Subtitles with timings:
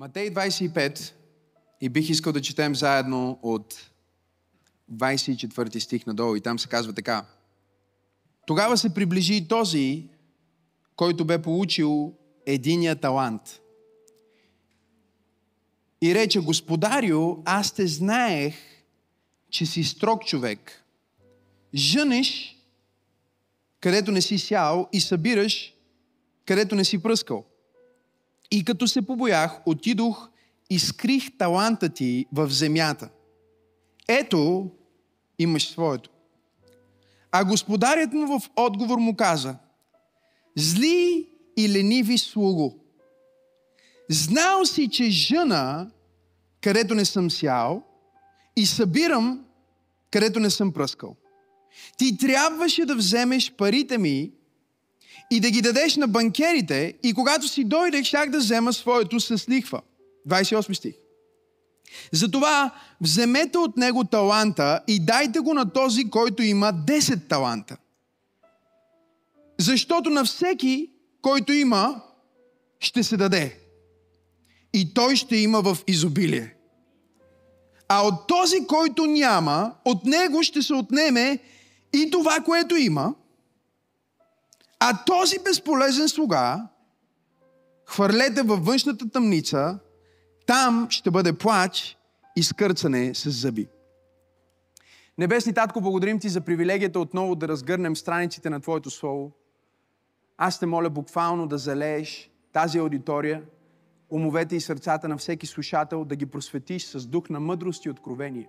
[0.00, 1.12] Матей 25
[1.80, 3.90] и бих искал да четем заедно от
[4.92, 7.26] 24 стих надолу и там се казва така.
[8.46, 10.08] Тогава се приближи и този,
[10.96, 12.14] който бе получил
[12.46, 13.60] единия талант.
[16.02, 18.54] И рече, Господарю, аз те знаех,
[19.50, 20.84] че си строг човек.
[21.74, 22.56] Жънеш,
[23.80, 25.74] където не си сял и събираш,
[26.46, 27.49] където не си пръскал.
[28.50, 30.30] И като се побоях, отидох
[30.70, 33.08] и скрих таланта ти в земята.
[34.08, 34.70] Ето,
[35.38, 36.10] имаш своето.
[37.32, 39.56] А господарят му в отговор му каза,
[40.56, 42.78] зли и лениви слуго,
[44.08, 45.90] знал си, че жена,
[46.60, 47.82] където не съм сял,
[48.56, 49.44] и събирам,
[50.10, 51.16] където не съм пръскал.
[51.96, 54.30] Ти трябваше да вземеш парите ми
[55.30, 59.48] и да ги дадеш на банкерите и когато си дойдех, щях да взема своето с
[59.48, 59.80] лихва.
[60.28, 60.94] 28 стих.
[62.12, 67.76] Затова вземете от него таланта и дайте го на този, който има 10 таланта.
[69.58, 70.90] Защото на всеки,
[71.22, 72.02] който има,
[72.80, 73.58] ще се даде.
[74.72, 76.54] И той ще има в изобилие.
[77.88, 81.38] А от този, който няма, от него ще се отнеме
[81.92, 83.14] и това, което има.
[84.80, 86.68] А този безполезен слуга,
[87.86, 89.78] хвърлете във външната тъмница,
[90.46, 91.98] там ще бъде плач
[92.36, 93.68] и скърцане с зъби.
[95.18, 99.32] Небесни Татко, благодарим Ти за привилегията отново да разгърнем страниците на Твоето Слово.
[100.38, 103.42] Аз те моля буквално да залееш тази аудитория,
[104.10, 108.48] умовете и сърцата на всеки слушател, да ги просветиш с дух на мъдрост и откровение.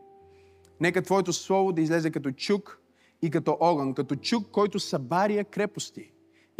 [0.79, 2.79] Нека Твоето Слово да излезе като чук
[3.21, 6.11] и като огън, като чук, който събаря крепости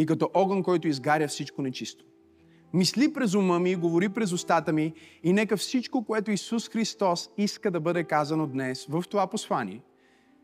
[0.02, 2.06] и като огън, който изгаря всичко нечисто.
[2.74, 7.72] Мисли през ума ми, говори през устата ми и нека всичко, което Исус Христос иска
[7.72, 9.82] да бъде казано днес в това послание,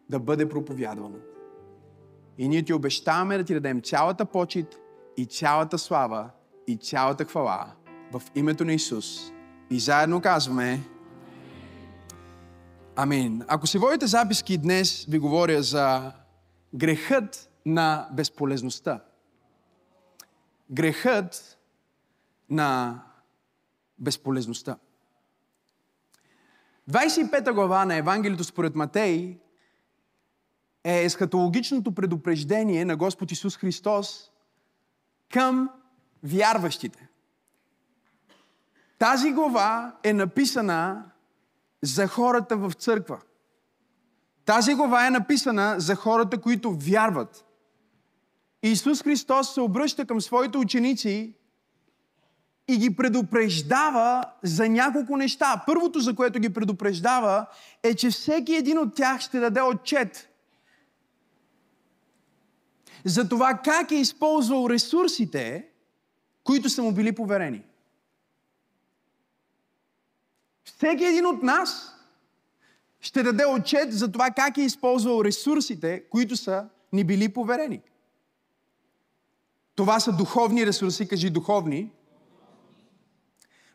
[0.09, 1.17] да бъде проповядвано.
[2.37, 4.79] И ние ти обещаваме да ти дадем цялата почет
[5.17, 6.29] и цялата слава
[6.67, 7.71] и цялата хвала
[8.11, 9.31] в името на Исус.
[9.69, 10.79] И заедно казваме
[12.95, 13.43] Амин.
[13.47, 16.11] Ако се водите записки днес, ви говоря за
[16.73, 19.01] грехът на безполезността.
[20.71, 21.57] Грехът
[22.49, 23.01] на
[23.99, 24.77] безполезността.
[26.89, 29.39] 25 глава на Евангелието според Матей
[30.83, 34.31] е есхатологичното предупреждение на Господ Исус Христос
[35.29, 35.69] към
[36.23, 37.07] вярващите.
[38.99, 41.11] Тази глава е написана
[41.81, 43.19] за хората в църква.
[44.45, 47.46] Тази глава е написана за хората, които вярват.
[48.63, 51.33] Исус Христос се обръща към своите ученици
[52.67, 55.63] и ги предупреждава за няколко неща.
[55.67, 57.45] Първото, за което ги предупреждава,
[57.83, 60.29] е, че всеки един от тях ще даде отчет
[63.05, 65.67] за това как е използвал ресурсите,
[66.43, 67.63] които са му били поверени.
[70.63, 71.93] Всеки един от нас
[72.99, 77.81] ще даде отчет за това как е използвал ресурсите, които са ни били поверени.
[79.77, 81.91] Това са духовни ресурси, кажи духовни.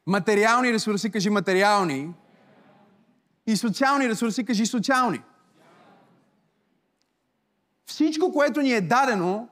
[0.07, 2.15] Материални ресурси, кажи материални.
[3.47, 5.21] И социални ресурси, кажи социални.
[7.87, 9.49] Всичко, което ни е дадено,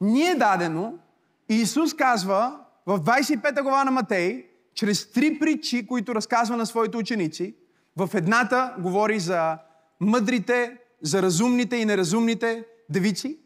[0.00, 0.98] ни е дадено.
[1.48, 6.96] И Исус казва в 25 глава на Матей, чрез три притчи, които разказва на своите
[6.96, 7.54] ученици.
[7.96, 9.58] В едната говори за
[10.00, 13.38] мъдрите, за разумните и неразумните девици.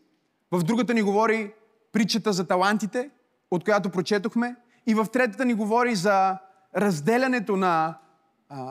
[0.52, 1.52] В другата ни говори
[1.96, 3.10] притчата за талантите,
[3.50, 4.56] от която прочетохме.
[4.86, 6.38] И в третата ни говори за
[6.76, 7.94] разделянето на,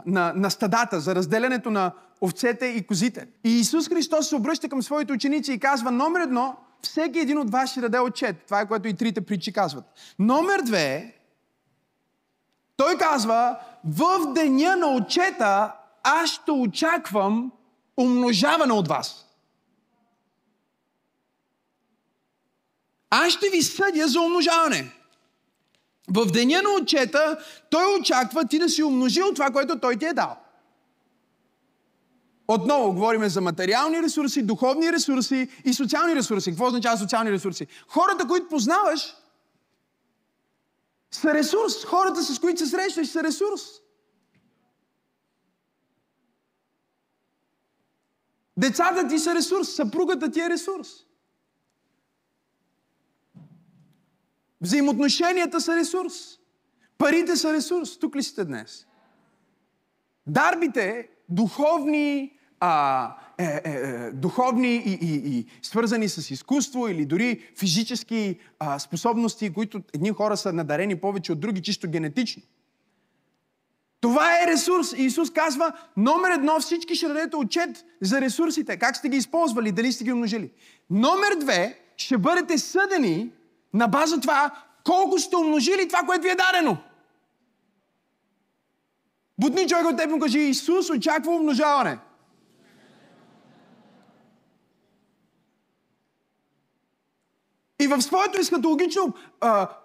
[0.06, 1.92] на, на стадата, за разделянето на
[2.22, 3.28] овцете и козите.
[3.44, 7.52] И Исус Христос се обръща към своите ученици и казва, номер едно, всеки един от
[7.52, 8.36] вас ще даде отчет.
[8.46, 9.86] Това е което и трите притчи казват.
[10.20, 11.16] Номер две,
[12.78, 17.52] той казва, в деня на отчета аз ще очаквам
[17.98, 19.25] умножаване от вас.
[23.18, 24.92] Аз ще ви съдя за умножаване.
[26.08, 27.38] В деня на отчета
[27.70, 30.38] той очаква ти да си умножил това, което той ти е дал.
[32.48, 36.50] Отново говорим за материални ресурси, духовни ресурси и социални ресурси.
[36.50, 37.68] Какво означава социални ресурси?
[37.88, 39.16] Хората, които познаваш,
[41.12, 41.86] са ресурс.
[41.86, 43.62] Хората, с които се срещаш, са ресурс.
[48.58, 51.06] Децата ти са ресурс, съпругата ти е ресурс.
[54.62, 56.14] Взаимоотношенията са ресурс.
[56.98, 57.98] Парите са ресурс.
[57.98, 58.88] Тук ли сте днес?
[60.28, 67.52] Дарбите, духовни, а, е, е, е, духовни и, и, и свързани с изкуство или дори
[67.60, 72.44] физически а, способности, които едни хора са надарени повече от други, чисто генетично.
[74.02, 74.94] Това е ресурс.
[74.98, 78.78] И Исус казва, номер едно, всички ще дадете отчет за ресурсите.
[78.78, 80.52] Как сте ги използвали, дали сте ги умножили.
[80.90, 83.32] Номер две, ще бъдете съдени
[83.76, 84.52] на база това,
[84.84, 86.78] колко сте умножили това, което ви е дадено.
[89.40, 92.00] Будни човек от теб му кажи, Исус очаква умножаване.
[97.80, 99.14] И в своето ескатологично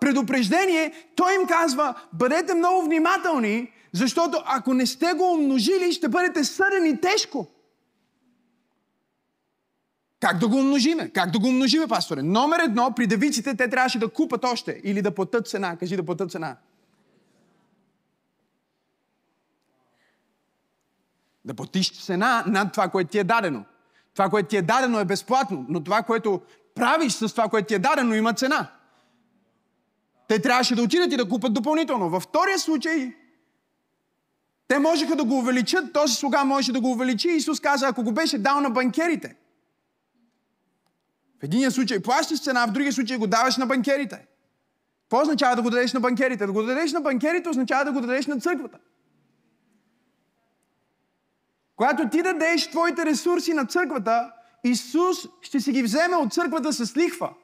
[0.01, 6.45] предупреждение той им казва, бъдете много внимателни, защото ако не сте го умножили, ще бъдете
[6.45, 7.47] съдени тежко.
[10.21, 11.11] Как да го умножиме?
[11.11, 12.23] Как да го умножиме, пасторе?
[12.23, 15.77] Номер едно, при девиците те трябваше да купат още или да платят цена.
[15.77, 16.57] Кажи да платят цена.
[21.45, 23.65] Да платиш цена над това, което ти е дадено.
[24.15, 26.41] Това, което ти е дадено е безплатно, но това, което
[26.75, 28.71] правиш с това, което ти е дадено, има цена.
[30.29, 32.11] Те трябваше да отидат и да купат допълнително.
[32.11, 33.15] Във втория случай,
[34.69, 37.29] те можеха да го увеличат, този слуга можеше да го увеличи.
[37.29, 39.37] Исус каза, ако го беше дал на банкерите.
[41.41, 44.27] В единия случай плащаш цена, в другия случай го даваш на банкерите.
[45.03, 46.47] Какво означава да го дадеш на банкерите?
[46.47, 48.79] Да го дадеш на банкерите означава да го дадеш на църквата.
[51.77, 54.33] Когато ти дадеш твоите ресурси на църквата,
[54.65, 57.35] Исус ще си ги вземе от църквата с лихва.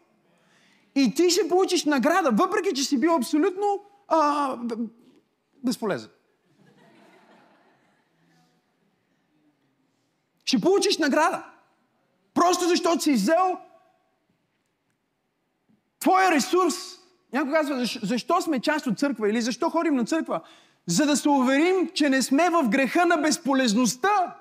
[0.95, 4.59] И ти ще получиш награда, въпреки че си бил абсолютно а,
[5.65, 6.11] безполезен.
[10.45, 11.45] Ще получиш награда.
[12.35, 13.59] Просто защото си взел
[16.01, 16.75] твоя ресурс.
[17.33, 20.41] Някой казва, защо сме част от църква или защо ходим на църква?
[20.87, 24.37] За да се уверим, че не сме в греха на безполезността.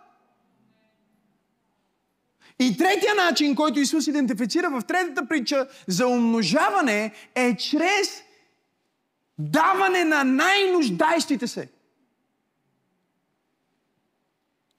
[2.59, 8.23] И третия начин, който Исус идентифицира в третата притча за умножаване е чрез
[9.37, 11.69] даване на най-нуждайщите се.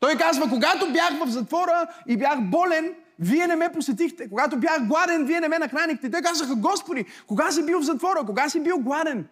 [0.01, 4.29] Той казва, когато бях в затвора и бях болен, вие не ме посетихте.
[4.29, 6.11] Когато бях гладен, вие не ме нахранихте.
[6.11, 8.25] Те казаха, Господи, кога си бил в затвора?
[8.27, 9.27] Кога си бил гладен?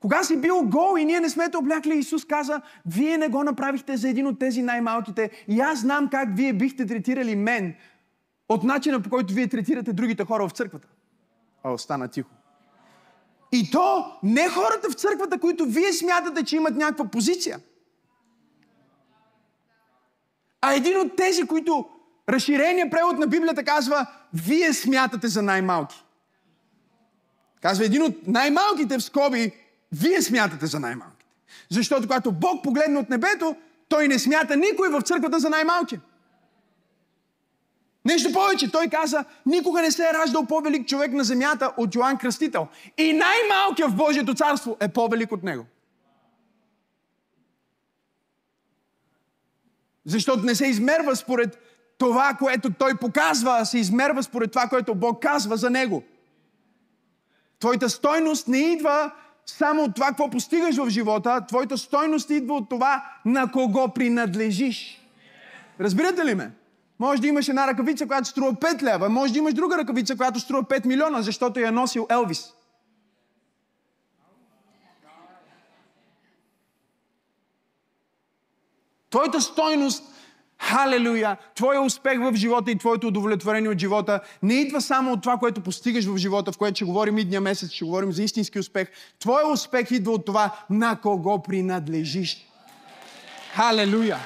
[0.00, 3.44] Кога си бил гол и ние не сме те облякли, Исус каза, вие не го
[3.44, 5.30] направихте за един от тези най-малките.
[5.48, 7.74] И аз знам как вие бихте третирали мен
[8.48, 10.88] от начина по който вие третирате другите хора в църквата.
[11.64, 12.30] О, стана тихо.
[13.52, 17.60] И то не хората в църквата, които вие смятате, че имат някаква позиция,
[20.60, 21.88] а един от тези, които
[22.28, 26.04] разширения превод на Библията казва, вие смятате за най-малки.
[27.60, 29.52] Казва един от най-малките в скоби,
[29.92, 31.24] вие смятате за най-малките.
[31.70, 33.56] Защото когато Бог погледне от небето,
[33.88, 35.98] той не смята никой в църквата за най-малки.
[38.04, 42.18] Нещо повече, той каза, никога не се е раждал по-велик човек на земята от Йоанн
[42.18, 42.68] Кръстител.
[42.98, 45.66] И най-малкият в Божието царство е по-велик от него.
[50.04, 51.67] Защото не се измерва според
[51.98, 56.02] това, което той показва, се измерва според това, което Бог казва за него.
[57.60, 59.10] Твоята стойност не идва
[59.46, 65.00] само от това, какво постигаш в живота, твоята стойност идва от това, на кого принадлежиш.
[65.80, 66.50] Разбирате ли ме?
[66.98, 70.40] Може да имаш една ръкавица, която струва 5 лева, може да имаш друга ръкавица, която
[70.40, 72.54] струва 5 милиона, защото я е носил Елвис.
[79.10, 80.17] Твоята стойност
[80.60, 81.36] Халелуя!
[81.54, 85.60] Твоя успех в живота и твоето удовлетворение от живота не идва само от това, което
[85.60, 88.88] постигаш в живота, в което ще говорим идния месец, ще говорим за истински успех.
[89.20, 92.36] Твоя успех идва от това, на кого принадлежиш.
[93.54, 94.18] Халелуя!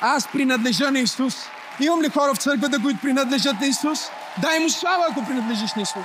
[0.00, 1.34] Аз принадлежа на Исус.
[1.80, 3.98] Имам ли хора в църквата, които принадлежат на Исус?
[4.42, 6.04] Дай му слава, ако принадлежиш на Исус.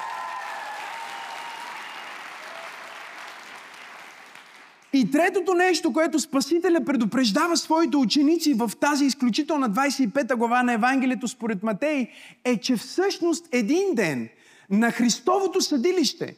[4.93, 11.27] И третото нещо, което Спасителя предупреждава своите ученици в тази изключителна 25 глава на Евангелието
[11.27, 12.09] според Матей,
[12.43, 14.29] е, че всъщност един ден
[14.69, 16.35] на Христовото съдилище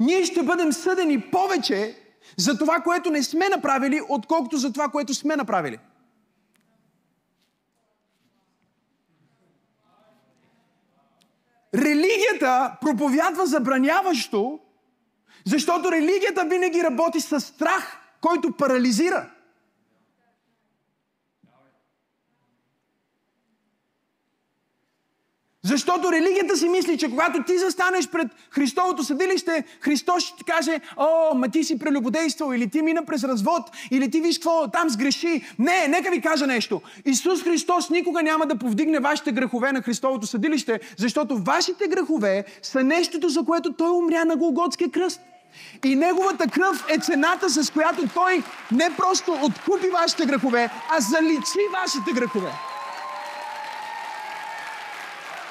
[0.00, 1.96] ние ще бъдем съдени повече
[2.36, 5.78] за това, което не сме направили, отколкото за това, което сме направили.
[11.74, 14.58] Религията проповядва забраняващо,
[15.44, 19.30] защото религията винаги работи с страх, който парализира.
[25.66, 30.80] Защото религията си мисли, че когато ти застанеш пред Христовото съдилище, Христос ще ти каже,
[30.96, 34.88] о, ма ти си прелюбодействал, или ти мина през развод, или ти виж какво там
[34.88, 35.42] сгреши.
[35.58, 36.80] Не, нека ви кажа нещо.
[37.04, 42.84] Исус Христос никога няма да повдигне вашите грехове на Христовото съдилище, защото вашите грехове са
[42.84, 45.20] нещото, за което Той умря на Голготския кръст.
[45.84, 48.42] И Неговата кръв е цената, с която Той
[48.72, 52.52] не просто откупи вашите грехове, а заличи вашите грехове.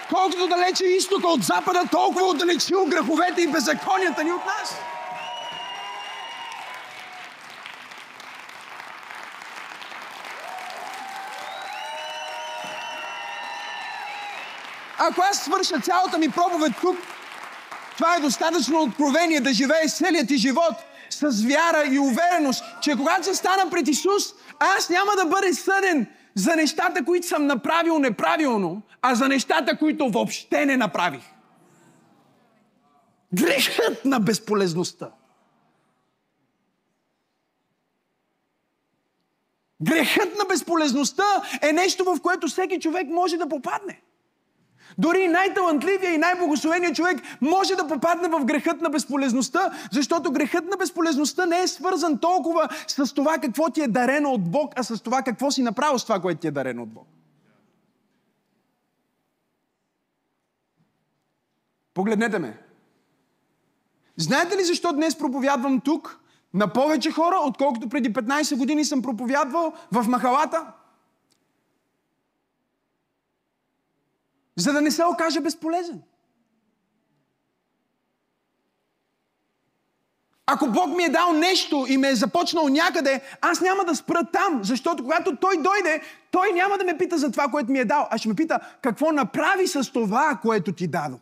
[0.10, 4.76] Колкото далече изтока от запада, толкова отдалечил греховете и беззаконията ни от нас.
[14.98, 16.98] Ако аз свърша цялата ми проповед тук,
[17.98, 20.76] това е достатъчно откровение да живее целият ти живот
[21.10, 26.08] с вяра и увереност, че когато се стана пред Исус, аз няма да бъда съден
[26.36, 31.24] за нещата, които съм направил неправилно, а за нещата, които въобще не направих.
[33.34, 35.12] Грехът на безполезността.
[39.82, 41.24] Грехът на безполезността
[41.62, 44.02] е нещо, в което всеки човек може да попадне.
[44.98, 50.78] Дори най-талантливия и най-богословения човек може да попадне в грехът на безполезността, защото грехът на
[50.78, 55.04] безполезността не е свързан толкова с това какво ти е дарено от Бог, а с
[55.04, 57.08] това какво си направил с това, което ти е дарено от Бог.
[61.94, 62.58] Погледнете ме.
[64.18, 66.20] Знаете ли защо днес проповядвам тук
[66.54, 70.66] на повече хора, отколкото преди 15 години съм проповядвал в махалата?
[74.56, 76.02] За да не се окаже безполезен.
[80.46, 84.24] Ако Бог ми е дал нещо и ме е започнал някъде, аз няма да спра
[84.34, 87.86] там, защото когато Той дойде, Той няма да ме пита за това, което ми е
[87.86, 91.20] дал, а ще ме пита какво направи с това, което ти дадох.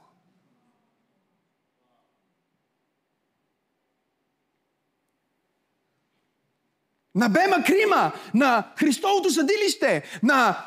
[7.15, 10.65] На Бема Крима, на Христовото съдилище, на,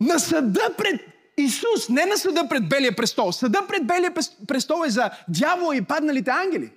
[0.00, 3.32] на съда пред Исус не на съда пред Белия престол.
[3.32, 4.14] Съда пред Белия
[4.48, 6.72] престол е за дявола и падналите ангели.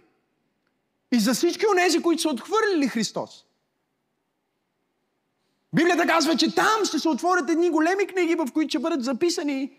[1.11, 3.45] И за всички онези, които са отхвърлили Христос.
[5.73, 9.71] Библията казва, че там ще се отворят едни големи книги, в които ще бъдат записани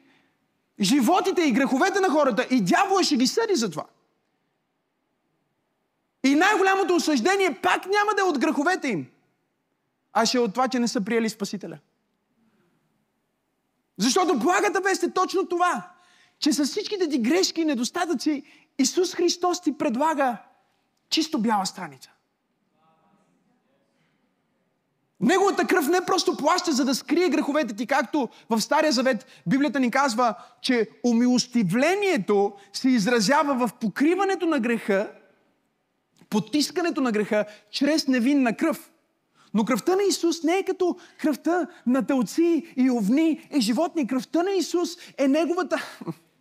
[0.81, 2.47] животите и греховете на хората.
[2.51, 3.85] И дявола ще ги съди за това.
[6.25, 9.07] И най-голямото осъждение пак няма да е от греховете им,
[10.13, 11.79] а ще е от това, че не са приели Спасителя.
[13.99, 15.91] Защото благата вест е точно това,
[16.39, 18.43] че с всичките ти грешки и недостатъци
[18.79, 20.37] Исус Христос ти предлага
[21.11, 22.11] чисто бяла страница.
[25.21, 29.81] Неговата кръв не просто плаща, за да скрие греховете ти, както в Стария Завет Библията
[29.81, 35.13] ни казва, че умилостивлението се изразява в покриването на греха,
[36.31, 38.91] потискането на греха, чрез невинна кръв.
[39.59, 44.07] Но кръвта на Исус не е като кръвта на телци и овни и животни.
[44.07, 45.83] Кръвта на Исус е Неговата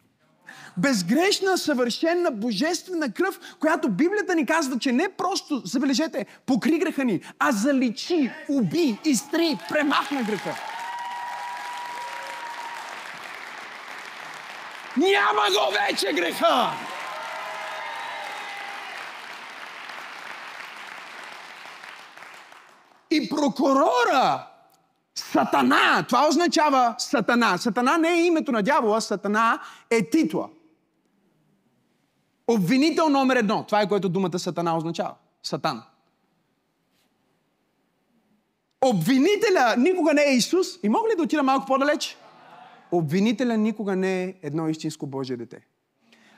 [0.77, 7.21] безгрешна, съвършена, божествена кръв, която Библията ни казва, че не просто, забележете, покри греха ни,
[7.39, 10.55] а заличи, уби, изтри, премахна греха.
[14.97, 16.71] Няма го вече греха!
[23.11, 24.47] И прокурора,
[25.15, 27.57] Сатана, това означава Сатана.
[27.57, 30.49] Сатана не е името на дявола, Сатана е титла.
[32.47, 33.63] Обвинител номер едно.
[33.63, 35.13] Това е което думата Сатана означава.
[35.43, 35.83] Сатан.
[38.81, 40.67] Обвинителя никога не е Исус.
[40.83, 42.17] И мога ли да отида малко по-далеч?
[42.91, 45.67] Обвинителя никога не е едно истинско Божие дете.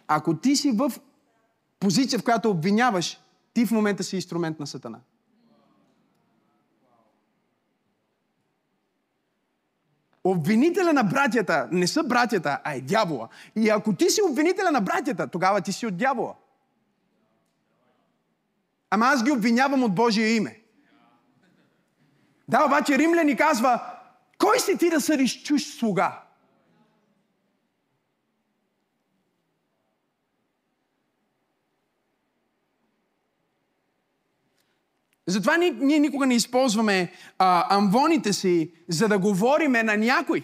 [0.08, 0.92] Ако ти си в
[1.80, 3.20] позиция, в която обвиняваш,
[3.54, 5.00] ти в момента си инструмент на Сатана.
[10.24, 13.28] Обвинителя на братята не са братята, а е дявола.
[13.56, 16.34] И ако ти си обвинителя на братята, тогава ти си от дявола.
[18.90, 20.60] Ама аз ги обвинявам от Божие име.
[22.48, 23.84] Да, обаче Римляни казва,
[24.38, 26.22] кой си ти да съдиш чуж слуга?
[35.30, 40.44] Затова ние, ние никога не използваме а, амвоните си, за да говориме на някой.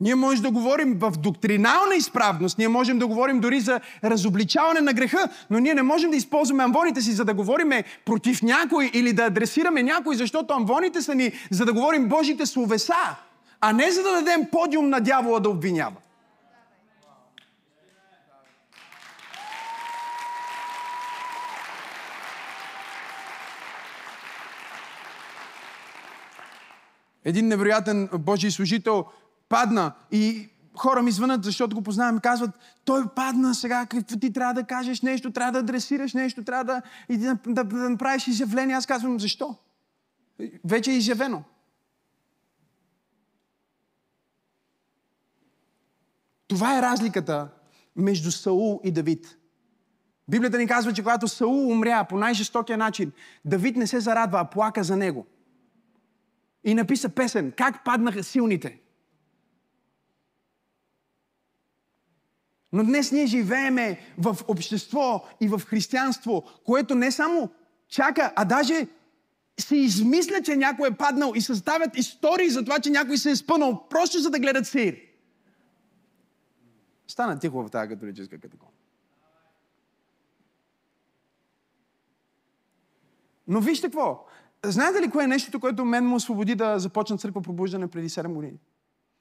[0.00, 4.92] Ние можем да говорим в доктринална изправност, ние можем да говорим дори за разобличаване на
[4.92, 7.70] греха, но ние не можем да използваме амвоните си, за да говорим
[8.04, 13.16] против някой или да адресираме някой, защото амвоните са ни, за да говорим Божите словеса,
[13.60, 15.96] а не за да дадем подиум на дявола да обвинява.
[27.24, 29.04] Един невероятен Божий служител
[29.48, 32.50] падна и хора ми звънат, защото го познавам, казват,
[32.84, 33.86] той падна сега,
[34.20, 36.82] ти трябва да кажеш нещо, трябва да адресираш нещо, трябва да,
[37.18, 38.76] да, да, да направиш изявление.
[38.76, 39.56] Аз казвам, защо?
[40.64, 41.42] Вече е изявено.
[46.48, 47.48] Това е разликата
[47.96, 49.36] между Саул и Давид.
[50.28, 53.12] Библията ни казва, че когато Саул умря по най-жестокия начин,
[53.44, 55.26] Давид не се зарадва, а плака за него.
[56.64, 58.80] И написа песен, как паднаха силните.
[62.72, 67.50] Но днес ние живееме в общество и в християнство, което не само
[67.88, 68.88] чака, а даже
[69.60, 73.36] се измисля, че някой е паднал и съставят истории за това, че някой се е
[73.36, 74.96] спънал, просто за да гледат сир.
[77.08, 78.70] Стана тихо в тази католическа категория.
[83.48, 84.26] Но вижте какво.
[84.64, 88.32] Знаете ли кое е нещото, което мен му освободи да започна църква пробуждане преди 7
[88.32, 88.58] години?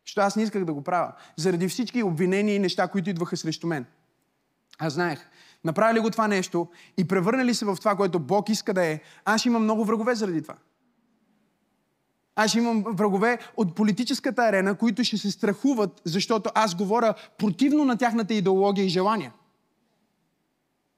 [0.05, 1.13] Защото аз не исках да го правя.
[1.37, 3.85] Заради всички обвинения и неща, които идваха срещу мен.
[4.79, 5.29] Аз знаех,
[5.63, 8.85] направи ли го това нещо и превърна ли се в това, което Бог иска да
[8.85, 10.55] е, аз имам много врагове заради това.
[12.35, 17.97] Аз имам врагове от политическата арена, които ще се страхуват, защото аз говоря противно на
[17.97, 19.33] тяхната идеология и желания.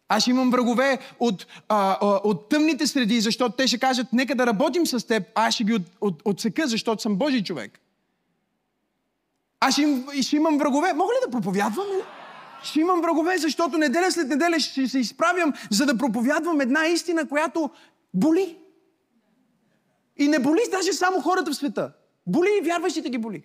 [0.09, 4.87] Аз имам врагове от, а, от тъмните среди, защото те ще кажат, нека да работим
[4.87, 7.79] с теб, а аз ще ги от, от, отсека, защото съм Божий човек.
[9.59, 10.93] Аз им, ще имам врагове.
[10.93, 11.87] Мога ли да проповядвам?
[12.63, 17.27] Ще имам врагове, защото неделя след неделя ще се изправям, за да проповядвам една истина,
[17.27, 17.69] която
[18.13, 18.57] боли.
[20.17, 21.91] И не боли даже само хората в света.
[22.27, 23.43] Боли и вярващите ги боли.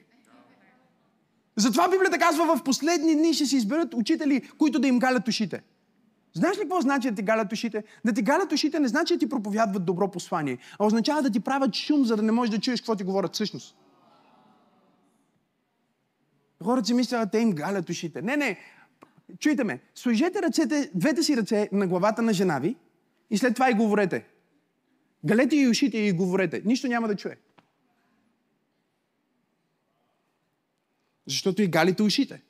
[1.57, 5.63] Затова Библията казва, в последни дни ще се изберат учители, които да им галят ушите.
[6.33, 7.85] Знаеш ли какво значи да ти галят ушите?
[8.05, 11.41] Да ти галят ушите не значи да ти проповядват добро послание, а означава да ти
[11.41, 13.77] правят шум, за да не можеш да чуеш какво ти говорят всъщност.
[16.65, 18.23] Хората си мислят, те им галят ушите.
[18.23, 18.59] Не, не.
[19.39, 19.81] Чуйте ме.
[19.95, 22.77] Сложете ръцете, двете си ръце на главата на жена ви
[23.31, 24.27] и след това и говорете.
[25.25, 26.63] Галете и ушите и говорете.
[26.65, 27.37] Нищо няма да чуе.
[31.27, 32.43] Защото и галите ушите.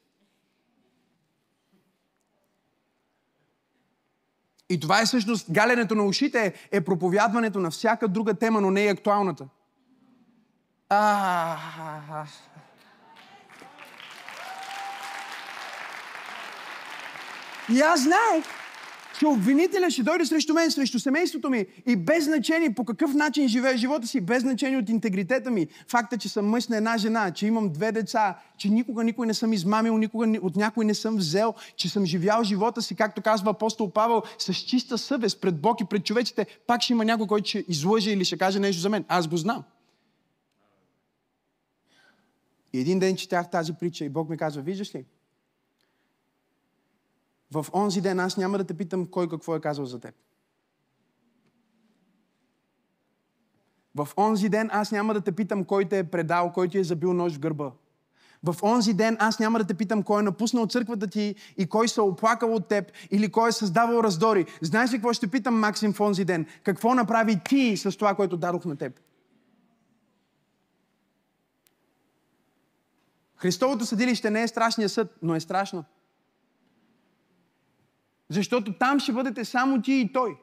[4.70, 8.86] И това е всъщност галенето на ушите, е проповядването на всяка друга тема, но не
[8.86, 9.44] е актуалната.
[10.88, 11.56] А,
[17.72, 18.44] И аз знаех,
[19.20, 23.48] че обвинителя ще дойде срещу мен, срещу семейството ми и без значение по какъв начин
[23.48, 27.30] живее живота си, без значение от интегритета ми, факта, че съм мъж на една жена,
[27.30, 31.16] че имам две деца, че никога никой не съм измамил, никога от някой не съм
[31.16, 35.80] взел, че съм живял живота си, както казва апостол Павел, с чиста съвест пред Бог
[35.80, 38.88] и пред човеците, пак ще има някой, който ще излъже или ще каже нещо за
[38.88, 39.04] мен.
[39.08, 39.64] Аз го знам.
[42.72, 45.04] И един ден четях тази притча и Бог ми казва, виждаш ли,
[47.52, 50.14] в онзи ден аз няма да те питам кой какво е казал за теб.
[53.94, 56.84] В онзи ден аз няма да те питам кой те е предал, кой ти е
[56.84, 57.72] забил нож в гърба.
[58.42, 61.88] В онзи ден аз няма да те питам кой е напуснал църквата ти и кой
[61.88, 64.46] се е оплакал от теб или кой е създавал раздори.
[64.62, 66.46] Знаеш ли какво ще питам Максим в онзи ден?
[66.62, 69.00] Какво направи ти с това, което дадох на теб?
[73.36, 75.84] Христовото съдилище не е страшния съд, но е страшно.
[78.30, 80.36] Защото там ще бъдете само ти и той.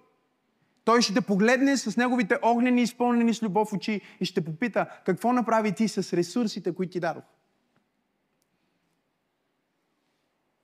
[0.83, 5.33] Той ще те погледне с неговите огнени, изпълнени с любов очи и ще попита какво
[5.33, 7.23] направи ти с ресурсите, които ти дадох.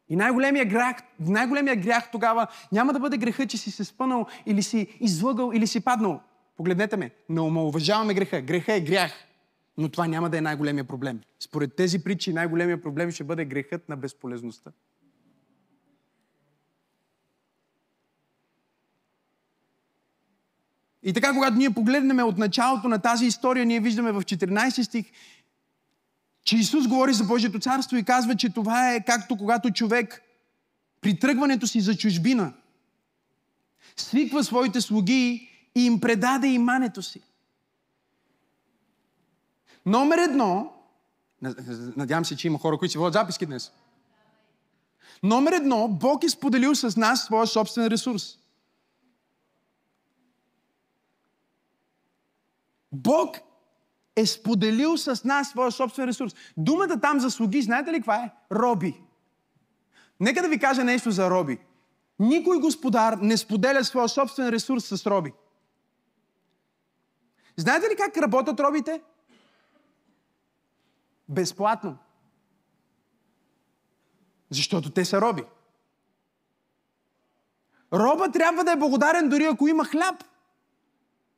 [0.10, 4.64] И най-големия грях, най-големия грях тогава няма да бъде греха, че си се спънал или
[4.64, 6.22] си излъгал или си паднал.
[6.58, 8.42] Погледнете ме, не омалуважаваме греха.
[8.42, 9.12] Греха е грях.
[9.78, 11.22] Но това няма да е най-големия проблем.
[11.40, 14.72] Според тези причини най-големия проблем ще бъде грехът на безполезността.
[21.04, 25.06] И така, когато ние погледнем от началото на тази история, ние виждаме в 14 стих,
[26.46, 30.22] че Исус говори за Божието царство и казва, че това е както когато човек
[31.02, 32.54] при тръгването си за чужбина
[33.96, 37.22] свиква своите слуги и им предаде имането си.
[39.86, 40.74] Номер едно,
[41.98, 43.72] надявам се, че има хора, които си водят записки днес.
[45.24, 48.38] Номер едно, Бог е споделил с нас своя собствен ресурс.
[52.94, 53.38] Бог
[54.16, 56.36] е споделил с нас своя собствен ресурс.
[56.58, 58.32] Думата там за слуги, знаете ли каква е?
[58.52, 59.02] Роби.
[60.20, 61.60] Нека да ви кажа нещо за роби.
[62.20, 65.34] Никой господар не споделя своя собствен ресурс с роби.
[67.58, 69.02] Знаете ли как работят робите?
[71.30, 71.98] Безплатно.
[74.50, 75.44] Защото те са роби.
[77.94, 80.24] Роба трябва да е благодарен дори ако има хляб,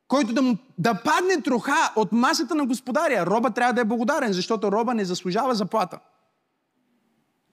[0.08, 3.26] който да, му, да падне троха от масата на господаря.
[3.26, 6.00] Роба трябва да е благодарен, защото роба не заслужава заплата.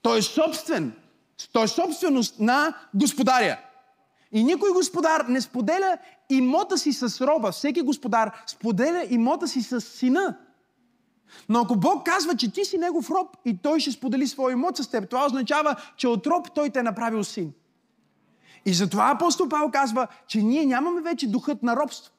[0.02, 0.92] Той е собствен.
[1.52, 3.58] Той е собственост на господаря.
[4.32, 5.98] И никой господар не споделя
[6.30, 7.52] имота си с роба.
[7.52, 10.36] Всеки господар споделя имота си с сина.
[11.48, 14.76] Но ако Бог казва, че ти си негов роб и той ще сподели своя имот
[14.76, 17.52] с теб, това означава, че от роб той те е направил син.
[18.66, 22.12] И затова апостол Павел казва, че ние нямаме вече духът на робство.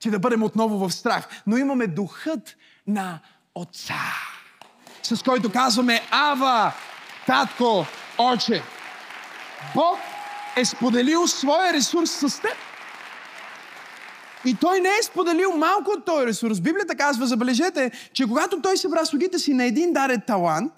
[0.00, 1.28] Че да бъдем отново в страх.
[1.46, 2.56] Но имаме духът
[2.86, 3.18] на
[3.54, 4.02] Отца.
[5.02, 6.72] С който казваме Ава,
[7.26, 7.86] Татко,
[8.18, 8.62] Оче.
[9.74, 9.98] Бог
[10.56, 12.56] е споделил своя ресурс с теб.
[14.44, 16.60] И той не е споделил малко от този ресурс.
[16.60, 20.72] Библията казва, забележете, че когато той събра слугите си на един даде талант,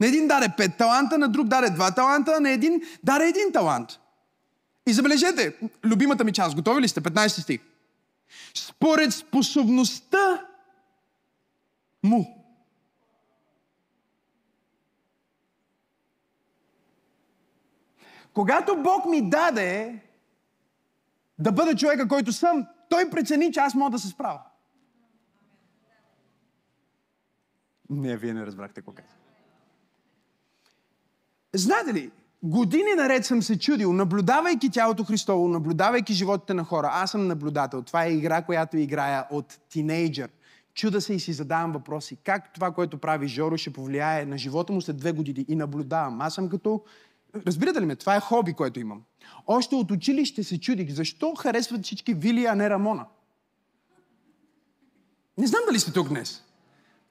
[0.00, 3.88] на един даде пет таланта, на друг даде два таланта, на един даде един талант.
[4.86, 7.00] И забележете, любимата ми част, готови ли сте?
[7.00, 7.60] 15 стих.
[8.54, 10.46] Според способността
[12.02, 12.38] му.
[18.34, 20.02] Когато Бог ми даде
[21.38, 24.42] да бъда човека, който съм, той прецени, че аз мога да се справя.
[27.90, 29.18] Не, вие не разбрахте какво казах.
[31.54, 32.10] Знаете ли,
[32.42, 36.90] години наред съм се чудил, наблюдавайки тялото Христово, наблюдавайки животите на хора.
[36.92, 37.82] Аз съм наблюдател.
[37.82, 40.30] Това е игра, която играя от тинейджър.
[40.74, 42.16] Чуда се и си задавам въпроси.
[42.24, 45.44] Как това, което прави Жоро, ще повлияе на живота му след две години?
[45.48, 46.20] И наблюдавам.
[46.20, 46.82] Аз съм като...
[47.46, 47.96] Разбирате ли ме?
[47.96, 49.02] Това е хоби, което имам.
[49.46, 53.06] Още от училище се чудих, защо харесват всички Вили, а не Рамона?
[55.38, 56.42] Не знам дали сте тук днес.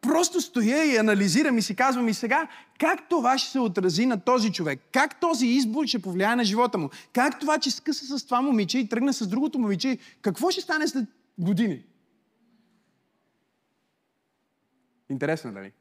[0.02, 2.48] Просто стоя и анализирам и си казвам и сега,
[2.80, 4.80] как това ще се отрази на този човек?
[4.92, 6.90] Как този избор ще повлияе на живота му?
[7.14, 10.88] Как това, че скъса с това момиче и тръгна с другото момиче, какво ще стане
[10.88, 11.06] след
[11.38, 11.84] години?
[15.10, 15.72] Интересно, дали?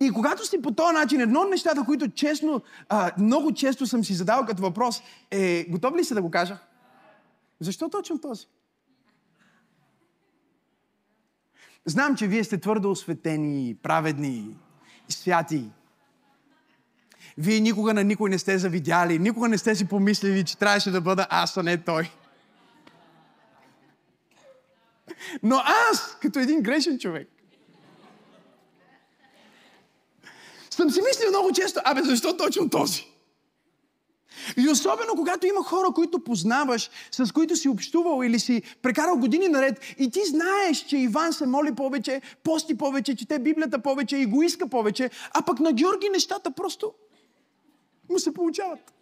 [0.00, 4.04] И когато си по този начин, едно от нещата, които честно, а, много често съм
[4.04, 6.58] си задал като въпрос, е, готов ли си да го кажа?
[7.60, 8.46] Защо точно този?
[11.86, 14.56] Знам, че вие сте твърдо осветени, праведни
[15.08, 15.70] и святи.
[17.38, 21.00] Вие никога на никой не сте завидяли, никога не сте си помислили, че трябваше да
[21.00, 22.10] бъда аз, а не той.
[25.42, 27.28] Но аз, като един грешен човек,
[30.70, 33.06] съм си мислил много често, абе, защо точно този?
[34.56, 39.48] И особено когато има хора, които познаваш, с които си общувал или си прекарал години
[39.48, 44.26] наред и ти знаеш, че Иван се моли повече, пости повече, чете Библията повече и
[44.26, 46.92] го иска повече, а пък на Георги нещата просто
[48.10, 48.92] му се получават.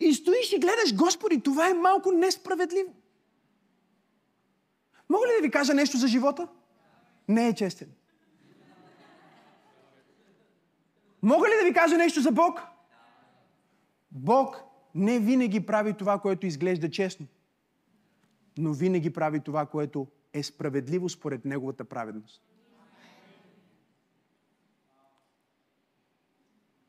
[0.00, 2.92] И стоиш и гледаш, Господи, това е малко несправедливо.
[5.08, 6.48] Мога ли да ви кажа нещо за живота?
[7.28, 7.88] Не е честен.
[11.22, 12.60] Мога ли да ви кажа нещо за Бог?
[14.10, 14.62] Бог
[14.94, 17.26] не винаги прави това, което изглежда честно,
[18.58, 22.42] но винаги прави това, което е справедливо според Неговата праведност.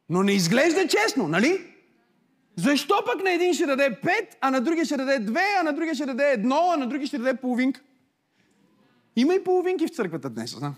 [0.09, 1.75] Но не изглежда честно, нали?
[2.55, 5.73] Защо пък на един ще даде пет, а на другия ще даде две, а на
[5.73, 7.81] другия ще даде едно, а на другия ще даде половинка?
[9.15, 10.75] Има и половинки в църквата днес, знам.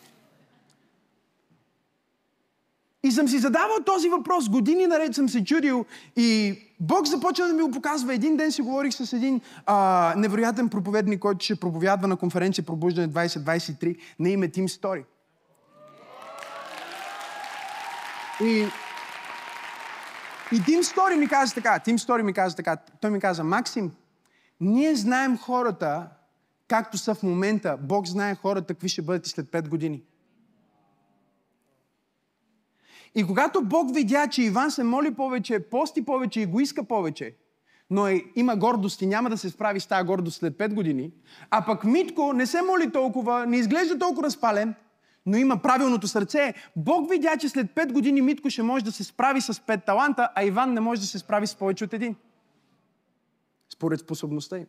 [3.03, 5.85] И съм си задавал този въпрос, години наред съм се чудил
[6.15, 8.13] и Бог започна да ми го показва.
[8.13, 13.09] Един ден си говорих с един а, невероятен проповедник, който ще проповядва на конференция Пробуждане
[13.09, 15.05] 2023 на име Тим Стори.
[18.41, 18.67] И,
[20.51, 23.91] и Тим Стори ми каза така, Тим Стори ми каза така, той ми каза, Максим,
[24.59, 26.07] ние знаем хората,
[26.67, 30.03] както са в момента, Бог знае хората, какви ще бъдат и след 5 години.
[33.15, 37.35] И когато Бог видя, че Иван се моли повече, пости повече и го иска повече,
[37.89, 41.11] но е, има гордост и няма да се справи с тази гордост след 5 години,
[41.49, 44.75] а пък Митко не се моли толкова, не изглежда толкова разпален,
[45.25, 46.53] но има правилното сърце.
[46.75, 50.29] Бог видя, че след 5 години Митко ще може да се справи с 5 таланта,
[50.35, 52.15] а Иван не може да се справи с повече от един.
[53.69, 54.65] Според способността им.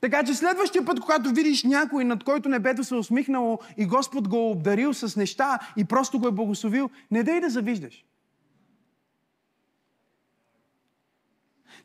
[0.00, 4.28] Така че следващия път, когато видиш някой, над който небето се е усмихнало и Господ
[4.28, 8.04] го е обдарил с неща и просто го е благословил, не дай да завиждаш.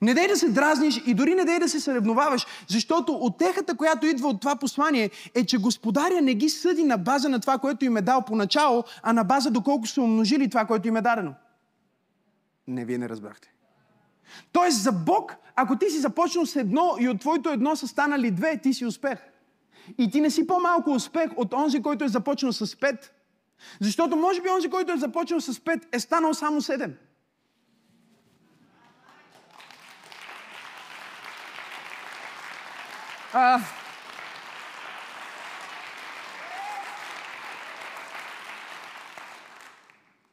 [0.02, 4.06] Не дай да се дразниш и дори не дай да се съревноваваш, защото отехата, която
[4.06, 7.86] идва от това послание, е, че Господаря не ги съди на база на това, което
[7.86, 11.34] им е дал поначало, а на база доколко са умножили това, което им е дадено.
[12.68, 13.55] Не, вие не разбрахте.
[14.52, 18.32] Тоест за Бог, ако ти си започнал с едно и от твоето едно са станали
[18.32, 19.20] две, ти си успех.
[19.98, 23.14] И ти не си по-малко успех от онзи, който е започнал с пет.
[23.82, 26.94] Защото може би онзи, който е започнал с пет, е станал само седем.
[33.34, 33.60] А...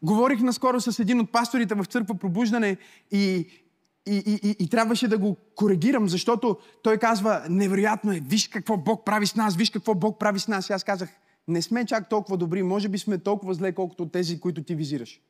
[0.03, 2.77] Говорих наскоро с един от пасторите в църква Пробуждане
[3.11, 3.49] и,
[4.07, 8.77] и, и, и, и трябваше да го коригирам, защото той казва, невероятно е, виж какво
[8.77, 10.69] Бог прави с нас, виж какво Бог прави с нас.
[10.69, 11.11] И аз казах,
[11.49, 15.21] не сме чак толкова добри, може би сме толкова зле, колкото тези, които ти визираш.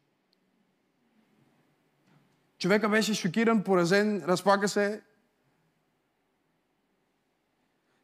[2.58, 5.02] Човека беше шокиран, поразен, разплака се.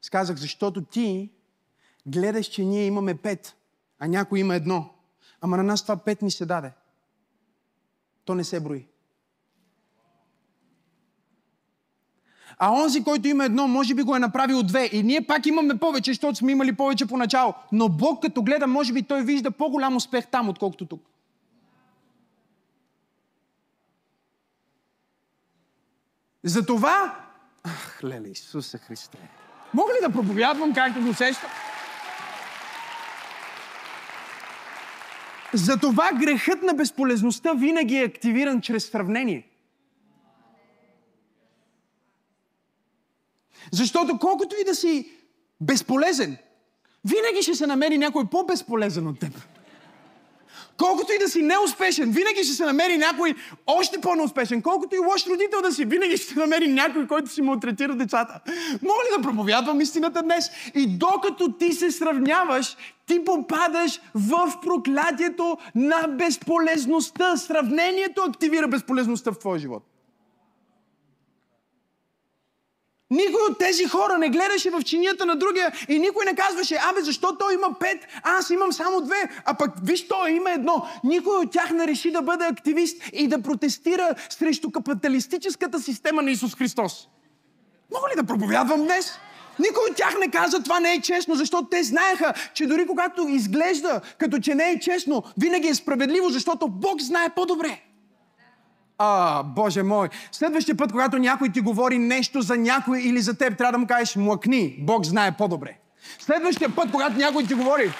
[0.03, 1.33] Сказах, защото ти
[2.07, 3.57] гледаш, че ние имаме пет,
[3.99, 4.95] а някой има едно.
[5.41, 6.73] Ама на нас това пет ни се даде.
[8.25, 8.87] То не се брои.
[12.59, 14.88] А онзи, който има едно, може би го е направил две.
[14.92, 17.55] И ние пак имаме повече, защото сме имали повече поначало.
[17.73, 21.03] Но Бог, като гледа, може би той вижда по-голям успех там, отколкото тук.
[26.44, 27.14] Затова...
[27.64, 29.18] Ах, леле, Исусе Христе.
[29.75, 31.51] Мога ли да проповядвам както го усещам?
[35.55, 39.48] Затова грехът на безполезността винаги е активиран чрез сравнение.
[43.73, 45.11] Защото колкото и да си
[45.61, 46.37] безполезен,
[47.05, 49.33] винаги ще се намери някой по-безполезен от теб.
[50.79, 53.35] Колкото и да си неуспешен, винаги ще се намери някой
[53.67, 54.63] още по-неуспешен.
[54.63, 58.41] Колкото и лош родител да си, винаги ще се намери някой, който си малтретира децата.
[58.83, 60.51] Мога ли да проповядвам истината днес?
[60.75, 62.77] И докато ти се сравняваш,
[63.07, 67.37] ти попадаш в проклятието на безполезността.
[67.37, 69.98] Сравнението активира безполезността в твоя живот.
[73.11, 77.01] Никой от тези хора не гледаше в чинията на другия и никой не казваше, абе,
[77.01, 80.87] защо той има пет, аз имам само две, а пък виж, той има едно.
[81.05, 86.31] Никой от тях не реши да бъде активист и да протестира срещу капиталистическата система на
[86.31, 87.09] Исус Христос.
[87.94, 89.12] Мога ли да проповядвам днес?
[89.59, 93.29] Никой от тях не каза това не е честно, защото те знаеха, че дори когато
[93.29, 97.83] изглежда като че не е честно, винаги е справедливо, защото Бог знае по-добре.
[98.99, 100.09] А, Боже мой.
[100.33, 103.87] Следващия път, когато някой ти говори нещо за някой или за теб, трябва да му
[103.87, 105.79] кажеш, млъкни, Бог знае по-добре.
[106.19, 107.93] Следващия път, когато някой ти говори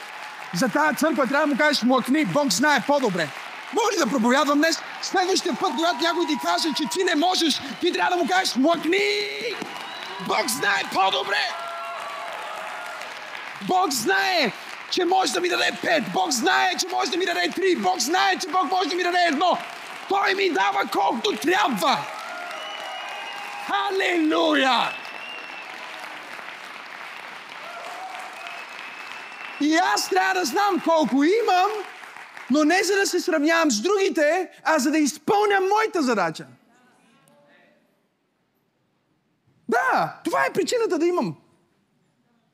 [0.55, 3.29] за тази църква, трябва да му кажеш, млъкни, Бог знае по-добре.
[3.73, 4.83] Мога ли да проповядвам днес?
[5.03, 8.57] Следващия път, когато някой ти каже, че ти не можеш, ти трябва да му кажеш,
[8.57, 8.99] млъкни!
[10.29, 11.43] Бог знае по-добре!
[13.63, 14.53] Бог знае,
[14.91, 16.05] че може да ми даде пет.
[16.13, 17.77] Бог знае, че може да ми даде три.
[17.77, 19.59] Бог знае, че Бог може да ми даде едно.
[20.09, 21.99] Той ми дава колкото трябва.
[23.66, 24.92] Халелуя!
[29.61, 31.71] И аз трябва да знам колко имам,
[32.51, 36.47] но не за да се сравнявам с другите, а за да изпълня моята задача.
[39.68, 41.37] Да, това е причината да имам.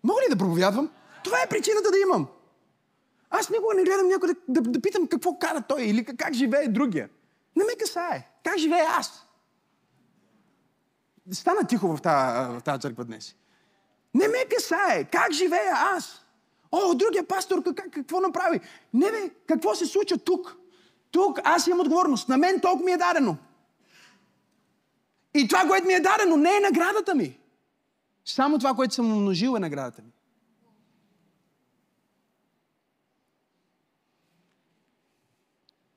[0.05, 0.91] Мога ли да проповядвам?
[1.25, 2.27] Това е причината да имам.
[3.31, 6.69] Аз никога не гледам някой да, да, да питам какво кара той или как, живее
[6.69, 7.09] другия.
[7.57, 8.29] Не ме касае.
[8.45, 9.27] Как живея аз?
[11.33, 12.01] Стана тихо в
[12.65, 13.35] тази, църква днес.
[14.15, 15.05] Не ме касае.
[15.05, 16.25] Как живея аз?
[16.73, 18.61] О, другия пастор как, какво направи?
[18.95, 20.57] Не бе, какво се случва тук?
[21.11, 22.29] Тук аз имам отговорност.
[22.29, 23.37] На мен толкова ми е дадено.
[25.35, 27.39] И това, което ми е дадено, не е наградата ми.
[28.25, 30.11] Само това, което съм умножил е наградата ми.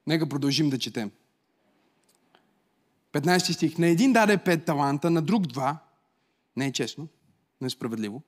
[0.08, 1.12] Нека продължим да четем.
[3.22, 3.78] 15 стих.
[3.78, 5.78] На един даде пет таланта, на друг два.
[6.58, 7.08] Не е честно,
[7.62, 8.22] не е справедливо.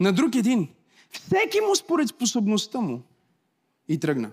[0.00, 0.68] На друг един.
[1.10, 3.02] Всеки му според способността му.
[3.88, 4.30] И тръгна.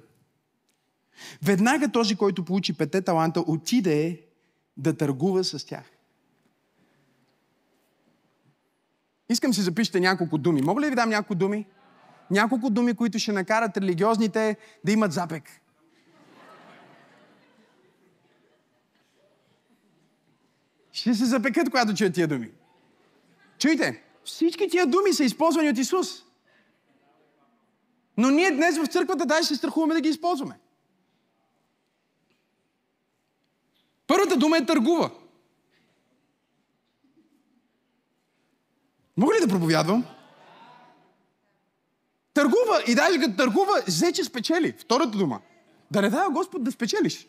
[1.44, 4.26] Веднага този, който получи пете таланта, отиде
[4.78, 5.92] да търгува с тях.
[9.30, 10.62] Искам си запишете няколко думи.
[10.62, 11.66] Мога ли да ви дам няколко думи?
[12.32, 15.63] Няколко думи, които ще накарат религиозните да имат запек.
[20.94, 22.52] Ще се запекат, когато чуят тия думи.
[23.60, 26.24] Чуйте, всички тия думи са използвани от Исус.
[28.18, 30.60] Но ние днес в църквата даже се страхуваме да ги използваме.
[34.08, 35.12] Първата дума е търгува.
[39.18, 40.06] Мога ли да проповядвам?
[42.34, 44.76] Търгува и даже като търгува, взе, че спечели.
[44.78, 45.42] Втората дума.
[45.92, 47.28] Да не дава Господ да спечелиш.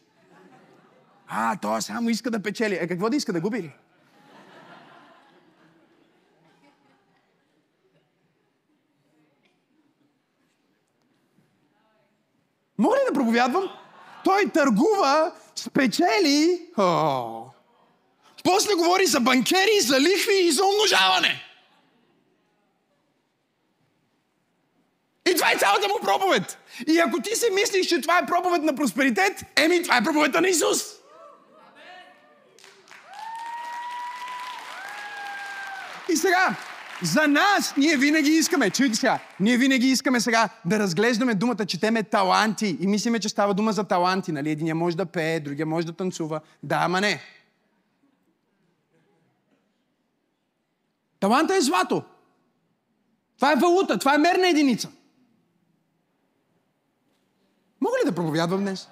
[1.29, 2.75] А, той само иска да печели.
[2.75, 3.73] Е, какво да иска да губи ли?
[12.79, 13.71] Мога ли да проповядвам?
[14.25, 16.69] Той търгува, спечели.
[16.79, 17.45] О.
[18.45, 21.45] После говори за банкери, за лихви и за умножаване.
[25.31, 26.59] И това е цялата му проповед.
[26.89, 30.41] И ако ти си мислиш, че това е проповед на просперитет, еми това е проповедта
[30.41, 30.95] на Исус.
[36.09, 36.57] И сега,
[37.03, 42.03] за нас, ние винаги искаме, чуйте сега, ние винаги искаме сега да разглеждаме думата, четеме
[42.03, 44.51] таланти и мислиме, че става дума за таланти, нали?
[44.51, 46.41] Единия може да пее, другия може да танцува.
[46.63, 47.21] Да, ама не.
[51.21, 52.03] Таланта е злато.
[53.37, 54.89] Това е валута, това е мерна единица.
[57.81, 58.89] Мога ли да проповядвам днес?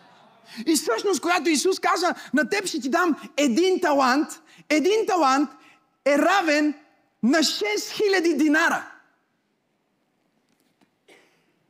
[0.66, 4.29] И всъщност, когато Исус каза, на теб ще ти дам един талант,
[4.68, 5.51] един талант
[6.05, 6.75] е равен
[7.22, 8.92] на 6000 динара.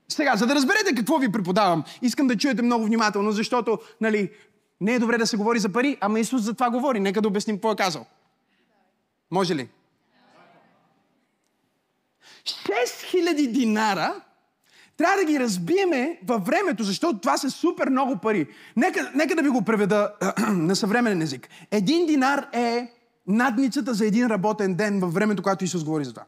[0.08, 4.30] Сега, за да разберете какво ви преподавам, искам да чуете много внимателно, защото, нали,
[4.80, 7.00] не е добре да се говори за пари, ама Исус за това говори.
[7.00, 8.06] Нека да обясним какво е казал.
[9.30, 9.68] Може ли?
[12.44, 14.22] 6000 динара
[14.96, 18.46] трябва да ги разбиеме във времето, защото това са супер много пари.
[18.76, 20.12] Нека, нека да ви го преведа
[20.48, 21.48] на съвременен език.
[21.70, 22.92] Един динар е
[23.26, 26.24] надницата за един работен ден във времето, когато Исус говори за това.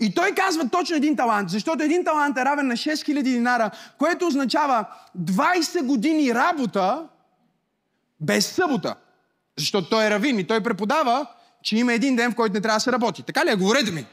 [0.00, 4.26] И той казва точно един талант, защото един талант е равен на 6000 динара, което
[4.26, 4.84] означава
[5.18, 7.08] 20 години работа
[8.20, 8.94] без събота.
[9.58, 11.26] Защото той е равин и той преподава,
[11.62, 13.22] че има един ден, в който не трябва да се работи.
[13.22, 13.56] Така ли е?
[13.56, 14.06] Говорете ми.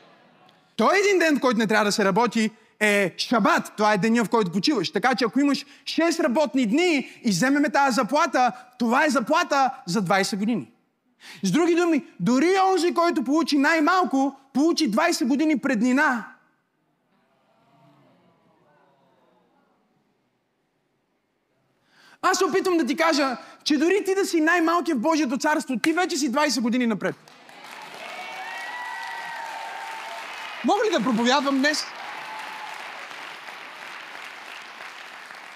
[0.76, 3.72] Той е един ден, в който не трябва да се работи, е шабат.
[3.78, 4.92] Това е деня, в който почиваш.
[4.92, 10.02] Така че ако имаш 6 работни дни и вземеме тази заплата, това е заплата за
[10.02, 10.72] 20 години.
[11.44, 16.26] С други думи, дори онзи, който получи най-малко, получи 20 години преднина.
[22.22, 25.80] Аз се опитвам да ти кажа, че дори ти да си най-малкият в Божието царство,
[25.80, 27.15] ти вече си 20 години напред.
[30.65, 31.86] Мога ли да проповядвам днес?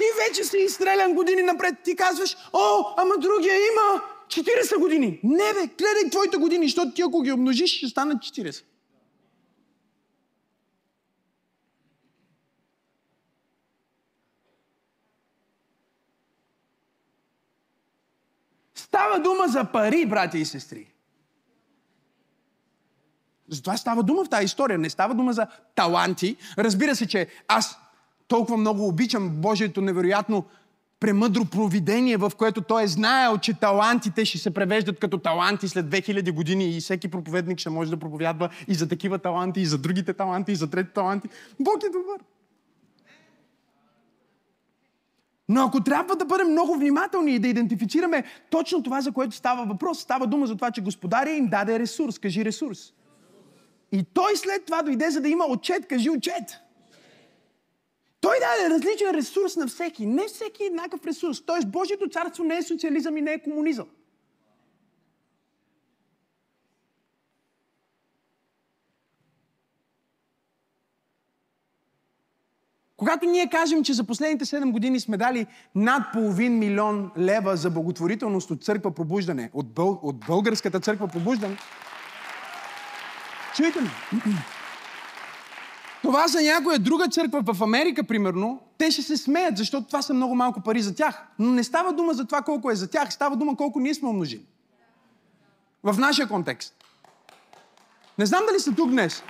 [0.03, 1.75] Ти вече си изстрелян години напред.
[1.83, 5.19] Ти казваш, о, ама другия има 40 години.
[5.23, 8.63] Не бе, гледай твоите години, защото ти ако ги умножиш, ще станат 40.
[18.75, 20.93] Става дума за пари, брати и сестри.
[23.49, 24.77] Затова става дума в тази история.
[24.77, 26.37] Не става дума за таланти.
[26.57, 27.77] Разбира се, че аз
[28.33, 30.45] толкова много обичам Божието невероятно
[30.99, 35.85] премъдро провидение, в което той е знаел, че талантите ще се превеждат като таланти след
[35.85, 39.77] 2000 години и всеки проповедник ще може да проповядва и за такива таланти, и за
[39.77, 41.29] другите таланти, и за трети таланти.
[41.59, 42.19] Бог е добър.
[45.49, 49.65] Но ако трябва да бъдем много внимателни и да идентифицираме точно това, за което става
[49.65, 52.19] въпрос, става дума за това, че господаря им даде ресурс.
[52.19, 52.93] Кажи ресурс.
[53.91, 55.87] И той след това дойде, за да има отчет.
[55.87, 56.62] Кажи отчет.
[58.23, 60.05] Той даде различен ресурс на всеки.
[60.05, 61.45] Не всеки е еднакъв ресурс.
[61.45, 63.87] Тоест, Божието царство не е социализъм и не е комунизъм.
[72.97, 77.69] Когато ние кажем, че за последните 7 години сме дали над половин милион лева за
[77.69, 81.57] благотворителност от църква пробуждане, от, бъл, от българската църква пробуждане,
[83.55, 83.89] чуйте ме.
[86.03, 90.13] Това за някоя друга църква в Америка, примерно, те ще се смеят, защото това са
[90.13, 91.23] много малко пари за тях.
[91.39, 94.09] Но не става дума за това колко е за тях, става дума колко ние сме
[94.09, 94.45] умножили.
[95.83, 96.75] В нашия контекст.
[98.17, 99.23] Не знам дали сте тук днес.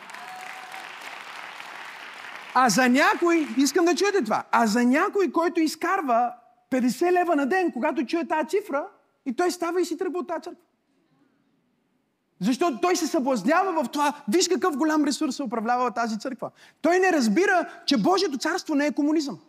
[2.53, 6.31] А за някой, искам да чуете това, а за някой, който изкарва
[6.71, 8.87] 50 лева на ден, когато чуе тази цифра,
[9.25, 10.61] и той става и си тръгва от тази църква.
[12.41, 14.13] Защото той се съблазнява в това.
[14.27, 16.51] Виж какъв голям ресурс се управлява тази църква.
[16.81, 19.39] Той не разбира, че Божието царство не е комунизъм.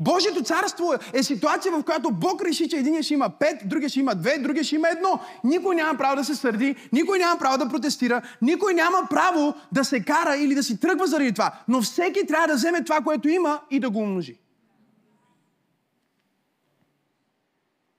[0.00, 4.00] Божието царство е ситуация, в която Бог реши, че един ще има пет, другия ще
[4.00, 5.20] има две, другия ще има едно.
[5.44, 9.84] Никой няма право да се сърди, никой няма право да протестира, никой няма право да
[9.84, 11.52] се кара или да си тръгва заради това.
[11.68, 14.38] Но всеки трябва да вземе това, което има и да го умножи.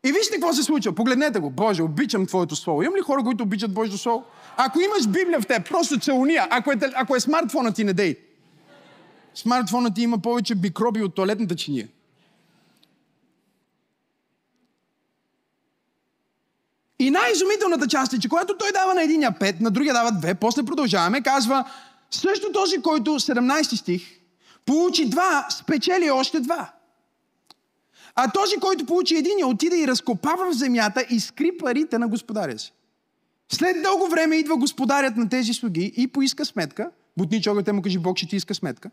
[0.10, 0.96] И вижте какво се случва.
[0.96, 1.50] Погледнете го.
[1.50, 2.84] Боже, обичам Твоето Слово.
[2.84, 4.24] Имам ли хора, които обичат Божието Слово?
[4.58, 6.48] Ако имаш Библия в теб, просто целуния.
[6.50, 8.16] Ако е, ако е смартфонът ти, не дей.
[9.36, 11.88] Смартфонът ти има повече микроби от туалетната чиния.
[17.00, 20.36] И най-изумителната част е, че когато той дава на единия 5, на другия дава 2,
[20.36, 21.66] после продължаваме, казва,
[22.12, 24.02] също този, който 17 стих,
[24.66, 26.68] получи 2, спечели още 2.
[28.16, 32.60] А този, който получи единия, отиде и разкопава в земята и скри парите на господаря
[32.60, 32.74] си.
[33.52, 36.92] След дълго време идва господарят на тези слуги и поиска сметка.
[37.18, 38.90] Бутни чогата му кажи, Бог ще ти иска сметка.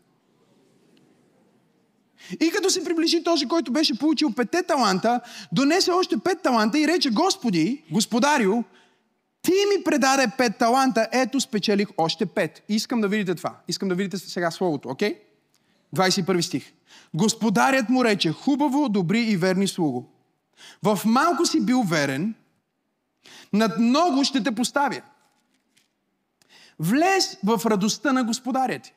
[2.39, 6.87] И като се приближи този, който беше получил петте таланта, донесе още пет таланта и
[6.87, 8.63] рече, Господи, Господарю,
[9.41, 12.63] ти ми предаде пет таланта, ето спечелих още пет.
[12.69, 13.55] Искам да видите това.
[13.67, 15.13] Искам да видите сега словото, окей?
[15.13, 15.26] Okay?
[15.95, 16.73] 21 стих.
[17.13, 20.13] Господарят му рече, хубаво, добри и верни слуго.
[20.83, 22.35] В малко си бил верен,
[23.53, 25.01] над много ще те поставя.
[26.79, 28.93] Влез в радостта на господаря ти.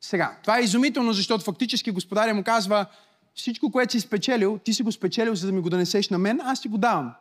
[0.00, 2.86] Сега, това е изумително, защото фактически господаря му казва,
[3.34, 6.40] всичко, което си спечелил, ти си го спечелил, за да ми го донесеш на мен,
[6.40, 7.14] аз ти го давам.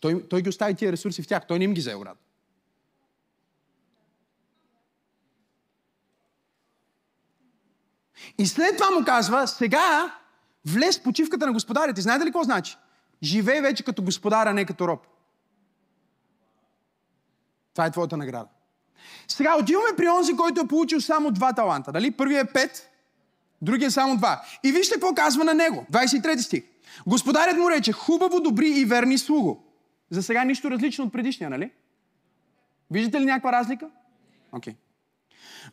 [0.00, 2.20] Той, той ги остави тия ресурси в тях, той не им ги взе обратно.
[8.38, 10.14] И след това му казва, сега
[10.66, 12.00] влез в почивката на господарите.
[12.00, 12.76] Знаете ли какво значи?
[13.22, 15.06] Живей вече като господар, а не като роб.
[17.74, 18.48] Това е твоята награда.
[19.28, 21.92] Сега отиваме при онзи, който е получил само два таланта.
[21.92, 22.10] Дали?
[22.10, 22.90] Първият е пет,
[23.62, 24.42] другия е само два.
[24.64, 25.86] И вижте какво казва на него.
[25.92, 26.62] 23 стих.
[27.06, 29.64] Господарят му рече, хубаво, добри и верни слуго.
[30.10, 31.70] За сега нищо различно от предишния, нали?
[32.90, 33.90] Виждате ли някаква разлика?
[34.52, 34.72] Окей.
[34.72, 34.76] Okay.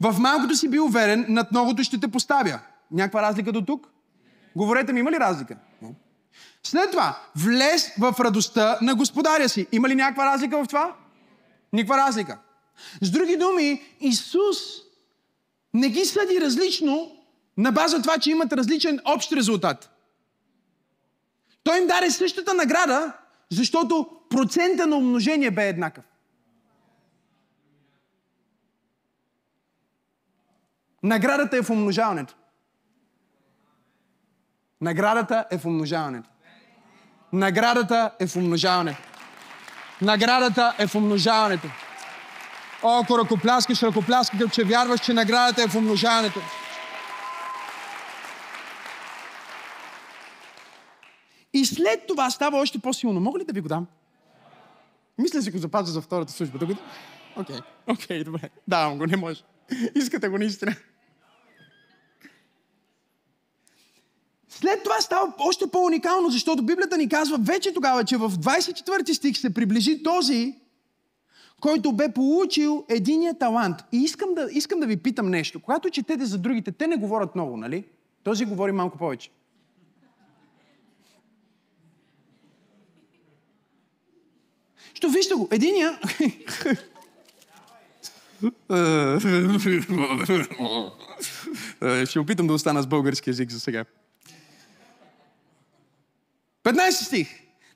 [0.02, 2.60] В малкото си бил уверен, над многото ще те поставя.
[2.92, 3.88] Някаква разлика до тук?
[4.56, 5.58] Говорете ми, има ли разлика?
[6.64, 9.68] След това, влез в радостта на господаря си.
[9.72, 10.96] Има ли някаква разлика в това?
[11.74, 12.40] Никаква разлика.
[13.02, 14.58] С други думи, Исус
[15.74, 17.12] не ги съди различно
[17.58, 19.90] на база това, че имат различен общ резултат.
[21.64, 23.14] Той им даде същата награда,
[23.52, 26.04] защото процента на умножение бе еднакъв.
[31.04, 32.36] Наградата е в умножаването.
[34.82, 36.30] Наградата е в умножаването.
[37.34, 39.02] Наградата е в умножаването.
[40.02, 41.68] Наградата е в умножаването.
[42.84, 46.40] О, ако ръкопляскаш, ръкопляскаш, че вярваш, че наградата е в умножаването.
[51.54, 53.20] И след това става още по-силно.
[53.20, 53.88] Мога ли да ви го дам?
[55.18, 56.60] Мисля си го запазя за втората служба.
[57.36, 57.56] Окей,
[57.88, 58.50] окей, okay, добре.
[58.68, 59.44] Давам го, не може.
[59.96, 60.76] Искате го наистина.
[64.50, 69.38] След това става още по-уникално, защото Библията ни казва вече тогава, че в 24 стих
[69.38, 70.56] се приближи този,
[71.62, 73.78] който бе получил единия талант.
[73.92, 75.60] И искам да, искам да ви питам нещо.
[75.60, 77.86] Когато четете за другите, те не говорят много, нали?
[78.24, 79.32] Този говори малко повече.
[84.94, 86.00] Що вижте го, единия...
[92.06, 93.86] Ще опитам да остана с български язик за сега.
[96.64, 97.28] 15 стих.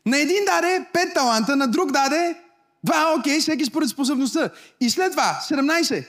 [0.05, 2.35] На един даде 5 таланта, на друг даде
[2.83, 4.49] два, окей, всеки според способността.
[4.79, 6.07] И след това, 17.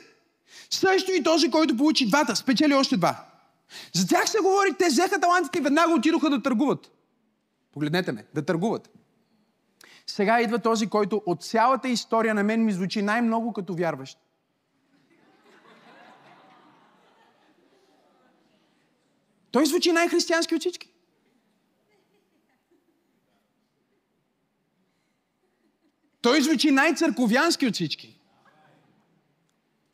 [0.70, 3.24] Също и този, който получи двата, спечели още два.
[3.92, 6.90] За тях се говори, те взеха талантите и веднага отидоха да търгуват.
[7.72, 8.90] Погледнете ме, да търгуват.
[10.06, 14.18] Сега идва този, който от цялата история на мен ми звучи най-много като вярващ.
[19.54, 20.92] Той звучи най-християнски от всички.
[26.20, 28.20] Той звучи най-църковянски от всички.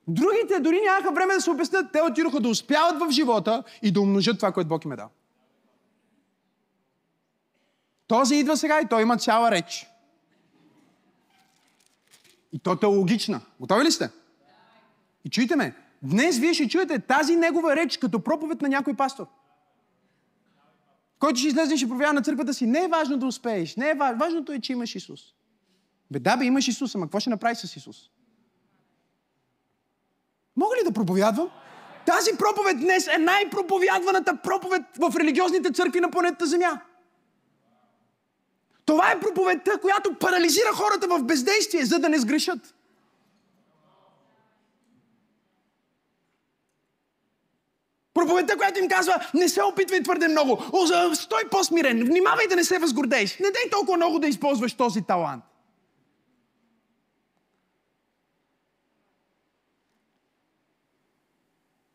[0.09, 1.93] Другите дори нямаха време да се обяснят.
[1.93, 5.11] Те отидоха да успяват в живота и да умножат това, което Бог им е дал.
[8.07, 9.87] Този идва сега и той има цяла реч.
[12.53, 13.41] И то е логична.
[13.61, 14.11] Готови ли сте?
[15.25, 15.77] И чуйте ме.
[16.03, 19.27] Днес вие ще чуете тази негова реч като проповед на някой пастор.
[21.21, 22.67] Който ще излезе и ще проявява на църквата си.
[22.67, 23.77] Не е важно да успееш.
[23.77, 24.19] Не е важно.
[24.19, 25.21] Важното е, че имаш Исус.
[26.11, 27.97] Бе, да, бе, имаш Исус, ама какво ще направи с Исус?
[30.57, 31.51] Мога ли да проповядвам?
[32.07, 36.81] Тази проповед днес е най-проповядваната проповед в религиозните църкви на планетата Земя.
[38.85, 42.75] Това е проповедта, която парализира хората в бездействие, за да не сгрешат.
[48.21, 50.63] Проповедта, която им казва, не се опитвай твърде много,
[51.15, 55.45] стой по-смирен, внимавай да не се възгордееш, не дай толкова много да използваш този талант.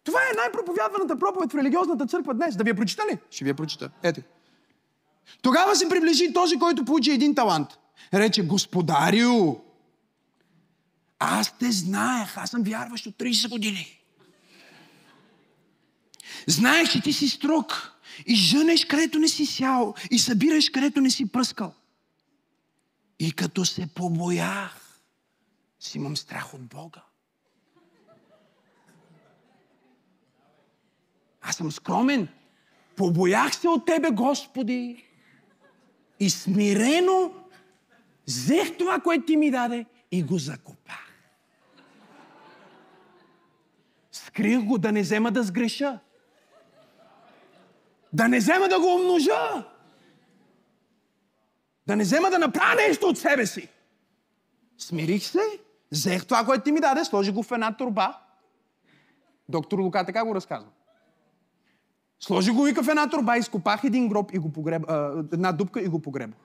[0.03, 2.55] Това е най-проповядваната проповед в религиозната църква днес.
[2.55, 3.17] Да ви я прочита ли?
[3.31, 3.89] Ще ви я прочита.
[4.03, 4.21] Ето.
[5.41, 7.67] Тогава се приближи този, който получи един талант.
[8.13, 9.55] Рече, Господарю,
[11.19, 13.94] аз те знаех, аз съм вярващ от 30 години.
[16.47, 17.91] Знаех, че ти си строг
[18.25, 21.73] и жънеш където не си сял и събираш където не си пръскал.
[23.19, 24.99] И като се побоях,
[25.79, 27.01] си имам страх от Бога.
[31.41, 32.27] Аз съм скромен.
[32.95, 35.05] Побоях се от Тебе, Господи.
[36.19, 37.33] И смирено
[38.27, 41.13] взех това, което Ти ми даде и го закопах.
[44.11, 45.99] Скрих го да не взема да сгреша.
[48.15, 49.65] Да не взема да го умножа.
[51.87, 53.69] Да не взема да направя нещо от себе си.
[54.77, 55.39] Смирих се,
[55.91, 58.21] взех това, което ти ми даде, сложи го в една турба.
[59.49, 60.69] Доктор Лука така го разказва.
[62.19, 65.81] Сложи го вика в една турба, изкопах един гроб и го погреб, а, една дупка
[65.81, 66.39] и го погребах.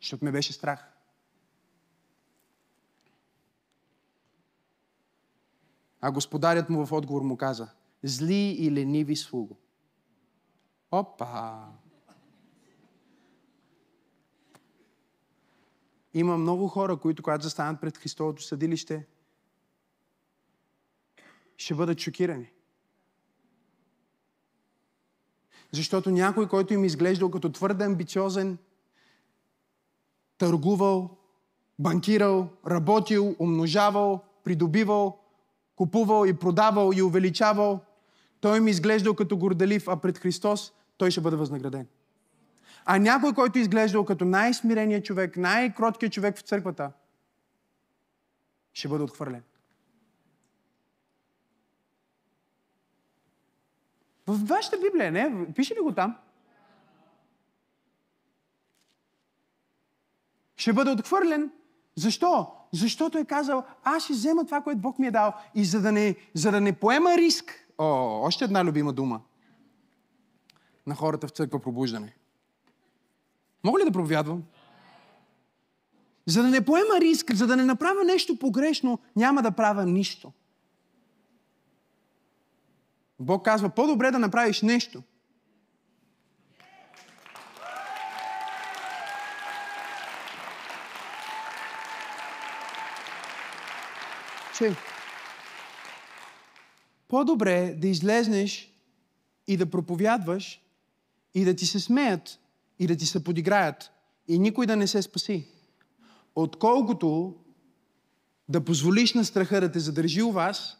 [0.00, 0.92] Защото ме беше страх.
[6.00, 7.68] А господарят му в отговор му каза,
[8.02, 9.56] зли и лениви слуго.
[10.90, 11.68] Опа!
[16.14, 19.06] Има много хора, които, когато застанат пред Христовото съдилище,
[21.56, 22.50] ще бъдат шокирани.
[25.72, 28.58] Защото някой, който им изглеждал като твърде амбициозен,
[30.38, 31.16] търгувал,
[31.78, 35.25] банкирал, работил, умножавал, придобивал,
[35.76, 37.80] купувал и продавал и увеличавал,
[38.40, 41.86] той им изглеждал като горделив, а пред Христос той ще бъде възнаграден.
[42.84, 46.92] А някой, който изглеждал като най-смиреният човек, най-кроткият човек в църквата,
[48.72, 49.42] ще бъде отхвърлен.
[54.26, 55.54] В вашата Библия, не?
[55.54, 56.16] Пише ли го там?
[60.56, 61.52] Ще бъде отхвърлен.
[61.96, 62.55] Защо?
[62.72, 65.34] Защото е казал, аз ще взема това, което Бог ми е дал.
[65.54, 67.84] И за да не, за да не поема риск, о,
[68.22, 69.20] още една любима дума
[70.86, 72.16] на хората в църква пробуждане.
[73.64, 74.42] Мога ли да проповядвам?
[76.26, 80.32] За да не поема риск, за да не направя нещо погрешно, няма да правя нищо.
[83.20, 85.02] Бог казва, по-добре да направиш нещо.
[94.58, 94.74] Че,
[97.08, 98.72] по-добре да излезнеш
[99.46, 100.60] и да проповядваш
[101.34, 102.38] и да ти се смеят
[102.78, 103.90] и да ти се подиграят
[104.28, 105.48] и никой да не се спаси,
[106.34, 107.34] отколкото
[108.48, 110.76] да позволиш на страха да те задържи у вас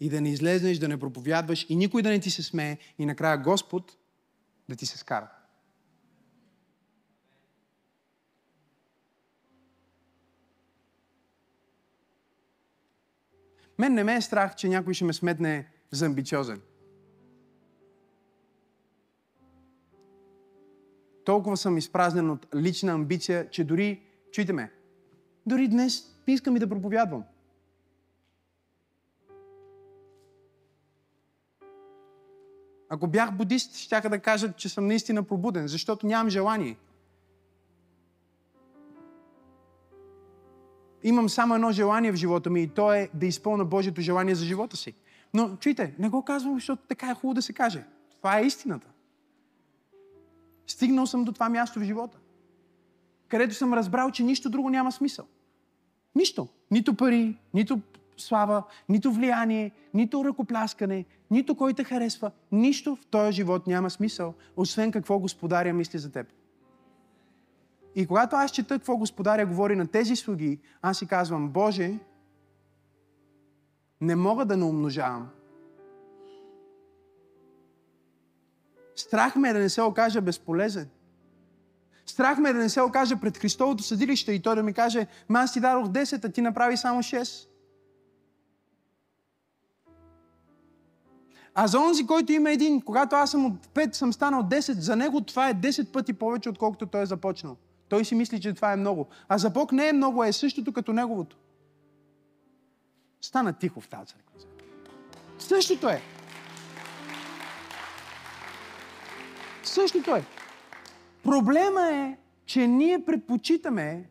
[0.00, 3.06] и да не излезнеш, да не проповядваш и никой да не ти се смее и
[3.06, 3.96] накрая Господ
[4.68, 5.37] да ти се скара.
[13.78, 16.60] Мен не ме е страх, че някой ще ме сметне за амбициозен.
[21.24, 24.02] Толкова съм изпразнен от лична амбиция, че дори,
[24.32, 24.72] чуйте ме,
[25.46, 27.24] дори днес не искам и да проповядвам.
[32.88, 36.76] Ако бях будист, ще да кажат, че съм наистина пробуден, защото нямам желание.
[41.02, 44.44] Имам само едно желание в живота ми и то е да изпълна Божието желание за
[44.44, 44.94] живота си.
[45.34, 47.84] Но, чуйте, не го казвам, защото така е хубаво да се каже.
[48.16, 48.88] Това е истината.
[50.66, 52.18] Стигнал съм до това място в живота,
[53.28, 55.26] където съм разбрал, че нищо друго няма смисъл.
[56.14, 56.48] Нищо.
[56.70, 57.80] Нито пари, нито
[58.16, 62.30] слава, нито влияние, нито ръкопляскане, нито кой те харесва.
[62.52, 66.26] Нищо в този живот няма смисъл, освен какво Господаря мисли за теб.
[67.94, 71.98] И когато аз чета какво Господаря говори на тези слуги, аз си казвам, Боже,
[74.00, 75.28] не мога да не умножавам.
[78.96, 80.88] Страх ме е да не се окажа безполезен.
[82.06, 85.06] Страх ме е да не се окажа пред Христовото съдилище и той да ми каже,
[85.28, 87.48] ма аз ти дадох 10, а ти направи само 6.
[91.54, 94.96] А за онзи, който има един, когато аз съм от 5, съм станал 10, за
[94.96, 97.56] него това е 10 пъти повече, отколкото той е започнал.
[97.88, 99.06] Той си мисли, че това е много.
[99.28, 101.36] А за Бог не е много, е същото като неговото.
[103.20, 104.40] Стана тихо в тази църква.
[105.38, 106.02] Същото е.
[109.62, 110.24] Същото е.
[111.22, 114.10] Проблема е, че ние предпочитаме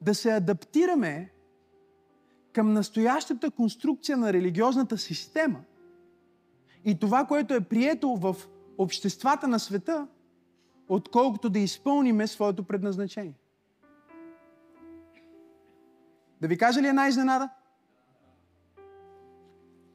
[0.00, 1.32] да се адаптираме
[2.52, 5.60] към настоящата конструкция на религиозната система
[6.84, 8.36] и това, което е прието в
[8.78, 10.06] обществата на света,
[10.88, 13.34] отколкото да изпълниме своето предназначение.
[16.40, 17.48] Да ви кажа ли една изненада?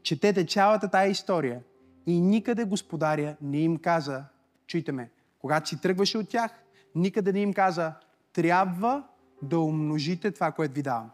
[0.03, 1.63] Четете цялата тая история
[2.05, 4.23] и никъде господаря не им каза,
[4.67, 6.51] чуйте ме, когато си тръгваше от тях,
[6.95, 7.93] никъде не им каза,
[8.33, 9.03] трябва
[9.41, 11.11] да умножите това, което ви давам.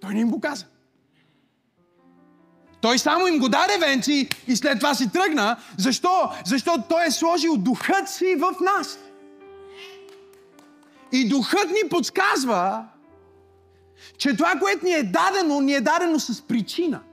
[0.00, 0.66] Той не им го каза.
[2.82, 5.56] Той само им го даде венци и след това си тръгна.
[5.78, 6.30] Защо?
[6.46, 8.98] Защото Той е сложил духът си в нас.
[11.12, 12.84] И духът ни подсказва,
[14.18, 17.00] че това, което ни е дадено, ни е дадено с причина–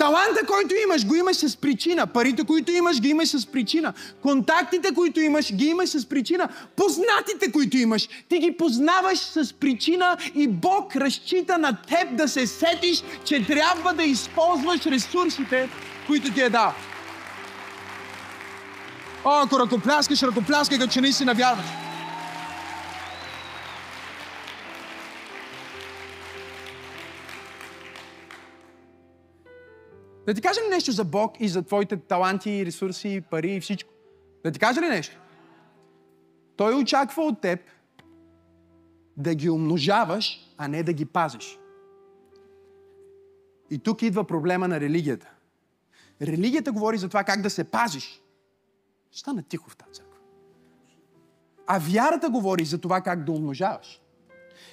[0.00, 2.06] Таланта, който имаш, го имаш с причина.
[2.06, 3.92] Парите, които имаш, ги имаш с причина.
[4.22, 6.48] Контактите, които имаш, ги имаш с причина.
[6.76, 12.46] Познатите, които имаш, ти ги познаваш с причина и Бог разчита на теб да се
[12.46, 15.68] сетиш, че трябва да използваш ресурсите,
[16.06, 16.72] които ти е дал.
[19.24, 21.89] О, ако ръкопляскаш, ръкопляскай, като че наистина вярваш.
[30.30, 33.90] Да ти кажа ли нещо за Бог и за твоите таланти, ресурси, пари и всичко?
[34.44, 35.20] Да ти кажа ли нещо?
[36.56, 37.60] Той очаква от теб
[39.16, 41.58] да ги умножаваш, а не да ги пазиш.
[43.70, 45.30] И тук идва проблема на религията.
[46.22, 48.22] Религията говори за това как да се пазиш.
[49.12, 50.18] Стана тихо в тази църква.
[51.66, 53.99] А вярата говори за това как да умножаваш.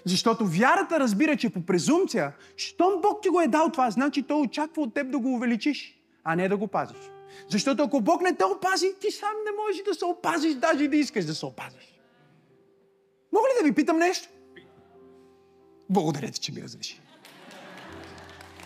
[0.07, 4.41] Защото вярата разбира, че по презумпция, щом Бог ти го е дал това, значи Той
[4.41, 6.97] очаква от теб да го увеличиш, а не да го пазиш.
[7.49, 10.87] Защото ако Бог не те опази, ти сам не можеш да се опазиш, даже и
[10.87, 11.99] да искаш да се опазиш.
[13.33, 14.29] Мога ли да ви питам нещо?
[15.89, 17.01] Благодаря ти, че ми разреши.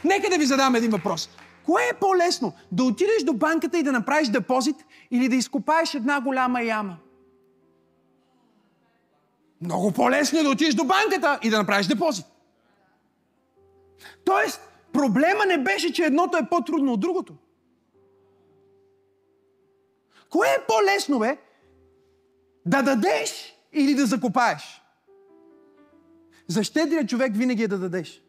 [0.03, 1.29] Нека да ви задам един въпрос.
[1.65, 2.53] Кое е по-лесно?
[2.71, 4.75] Да отидеш до банката и да направиш депозит
[5.11, 6.97] или да изкопаеш една голяма яма?
[9.61, 12.25] Много по-лесно е да отидеш до банката и да направиш депозит.
[14.25, 14.61] Тоест,
[14.93, 17.35] проблема не беше, че едното е по-трудно от другото.
[20.29, 21.37] Кое е по-лесно, бе?
[22.65, 24.81] Да дадеш или да закопаеш?
[26.47, 28.23] За щедрия човек винаги е да дадеш.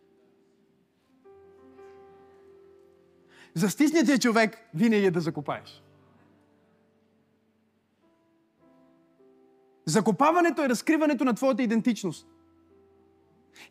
[3.55, 5.82] За стиснятия човек винаги е да закопаеш.
[9.87, 12.27] Закопаването е разкриването на твоята идентичност.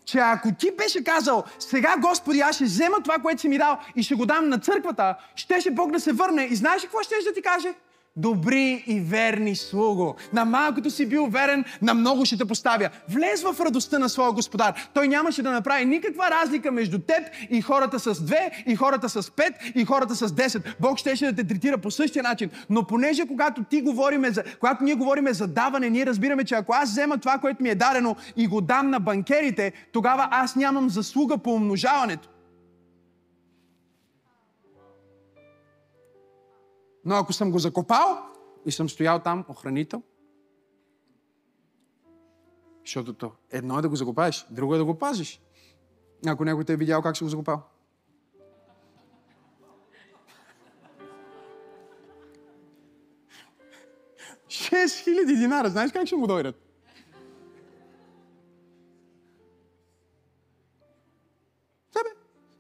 [0.06, 3.80] Че ако ти беше казал, сега Господи, аз ще взема това, което си ми дал
[3.96, 7.04] и ще го дам на църквата, щеше Бог да се върне и знаеш ли какво
[7.04, 7.74] ще да ти каже?
[8.16, 10.16] Добри и верни слуго.
[10.34, 12.90] На малкото си бил верен, на много ще те поставя.
[13.10, 14.90] Влез в радостта на своя господар.
[14.94, 19.32] Той нямаше да направи никаква разлика между теб и хората с две, и хората с
[19.32, 20.76] пет, и хората с десет.
[20.80, 22.50] Бог щеше да те третира по същия начин.
[22.70, 26.74] Но понеже когато ти говориме за, когато ние говориме за даване, ние разбираме, че ако
[26.74, 30.90] аз взема това, което ми е дадено и го дам на банкерите, тогава аз нямам
[30.90, 32.30] заслуга по умножаването.
[37.06, 38.18] Но ако съм го закопал
[38.66, 40.04] и съм стоял там охранител,
[42.86, 45.42] защото то едно е да го закопаеш, друго е да го пазиш.
[46.28, 47.62] Ако някой те е видял как си го закопал.
[54.50, 56.71] Шест хиляди динара, знаеш как ще му дойдат?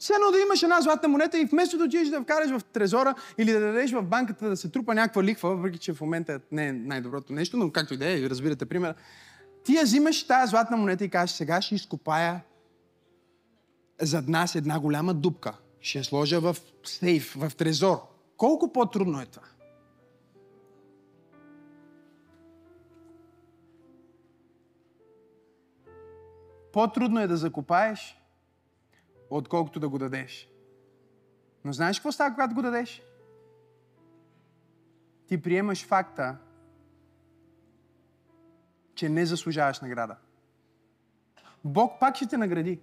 [0.01, 3.15] Все едно да имаш една златна монета и вместо да отидеш да вкараш в трезора
[3.37, 6.67] или да дадеш в банката да се трупа някаква лихва, въпреки че в момента не
[6.67, 8.95] е най-доброто нещо, но както и да е, разбирате пример,
[9.63, 12.41] ти я взимаш тази златна монета и кажеш, сега ще изкопая
[14.01, 15.53] зад нас една голяма дупка.
[15.81, 17.97] Ще я сложа в сейф, в трезор.
[18.37, 19.47] Колко по-трудно е това?
[26.73, 28.20] По-трудно е да закопаеш
[29.37, 30.49] отколкото да го дадеш.
[31.65, 33.01] Но знаеш какво става, когато го дадеш?
[35.27, 36.37] Ти приемаш факта,
[38.95, 40.15] че не заслужаваш награда.
[41.63, 42.79] Бог пак ще те награди.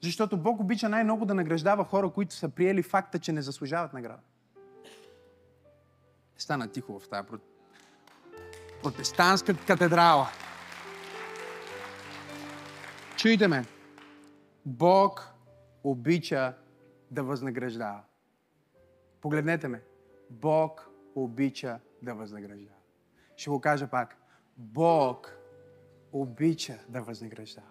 [0.00, 4.22] Защото Бог обича най-много да награждава хора, които са приели факта, че не заслужават награда.
[6.38, 7.28] Стана тихо в тази
[8.82, 10.28] протестантска катедрала.
[13.16, 13.64] Чуйте ме.
[14.66, 15.34] Бог
[15.84, 16.54] обича
[17.10, 18.02] да възнаграждава.
[19.20, 19.82] Погледнете ме.
[20.30, 22.76] Бог обича да възнаграждава.
[23.36, 24.16] Ще го кажа пак.
[24.56, 25.36] Бог
[26.12, 27.66] обича да възнаграждава.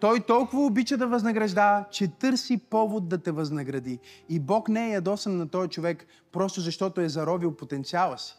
[0.00, 3.98] Той толкова обича да възнаграждава, че търси повод да те възнагради.
[4.28, 8.36] И Бог не е ядосан на този човек, просто защото е заровил потенциала си.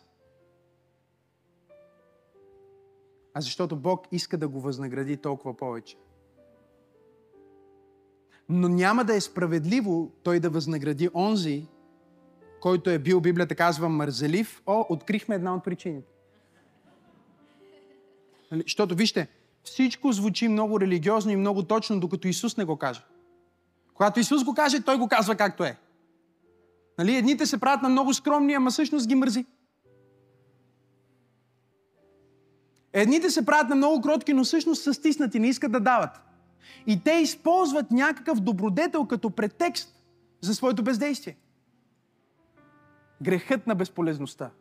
[3.34, 5.98] А защото Бог иска да го възнагради толкова повече.
[8.50, 11.68] Но няма да е справедливо той да възнагради онзи,
[12.62, 14.62] който е бил, Библията казва, мързелив.
[14.66, 16.12] О, открихме една от причините.
[18.52, 18.62] Нали?
[18.62, 19.28] Защото, вижте,
[19.64, 23.02] всичко звучи много религиозно и много точно, докато Исус не го каже.
[23.94, 25.78] Когато Исус го каже, Той го казва както е.
[26.98, 27.16] Нали?
[27.16, 29.46] Едните се правят на много скромни, ама всъщност ги мързи.
[32.94, 36.25] Едните се правят на много кротки, но всъщност са стиснати, не искат да дават.
[36.88, 40.04] И те използват някакъв добродетел като претекст
[40.42, 41.38] за своето бездействие.
[43.22, 44.52] Грехът на безполезността.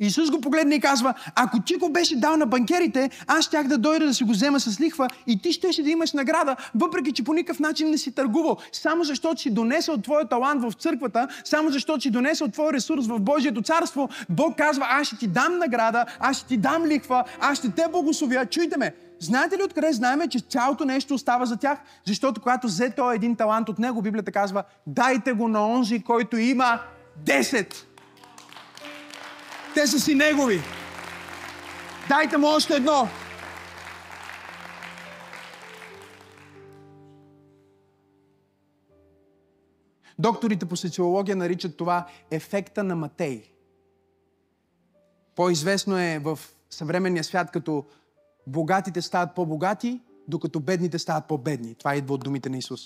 [0.00, 3.78] Исус го погледна и казва, ако ти го беше дал на банкерите, аз щях да
[3.78, 7.24] дойда да си го взема с лихва и ти щеше да имаш награда, въпреки че
[7.24, 8.56] по никакъв начин не си търгувал.
[8.72, 13.20] Само защото си донесъл твоя талант в църквата, само защото си донесъл твой ресурс в
[13.20, 17.58] Божието царство, Бог казва, аз ще ти дам награда, аз ще ти дам лихва, аз
[17.58, 18.46] ще те благословя.
[18.46, 21.78] Чуйте ме, Знаете ли откъде знаеме, че цялото нещо остава за тях?
[22.06, 26.36] Защото когато взе той един талант от него, Библията казва, дайте го на онзи, който
[26.36, 26.80] има
[27.24, 27.74] 10.
[29.74, 30.60] Те са си негови.
[32.08, 33.08] Дайте му още едно.
[40.18, 43.42] Докторите по социология наричат това ефекта на Матей.
[45.36, 46.38] По-известно е в
[46.70, 47.84] съвременния свят като
[48.46, 51.74] богатите стават по-богати, докато бедните стават по-бедни.
[51.74, 52.80] Това идва от думите на Исус.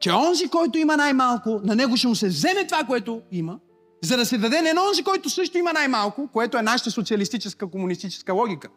[0.00, 3.58] Че онзи, който има най-малко, на него ще му се вземе това, което има,
[4.02, 8.32] за да се даде на онзи, който също има най-малко, което е нашата социалистическа, комунистическа
[8.32, 8.68] логика.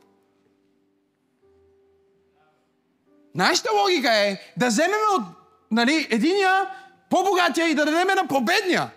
[3.35, 5.23] Нашата логика е да вземем от
[5.71, 6.69] нали, единия
[7.09, 8.91] по-богатия и да дадем на по-бедния.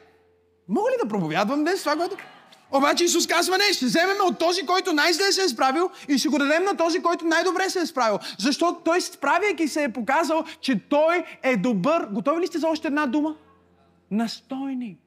[0.68, 2.16] Мога ли да проповядвам днес това, което...
[2.72, 6.28] Обаче Исус казва, не, ще вземем от този, който най-зле се е справил и ще
[6.28, 8.18] го дадем на този, който най-добре се е справил.
[8.38, 12.06] Защото той, справяйки се, е показал, че той е добър.
[12.12, 13.34] Готови ли сте за още една дума?
[14.10, 15.03] Настойник.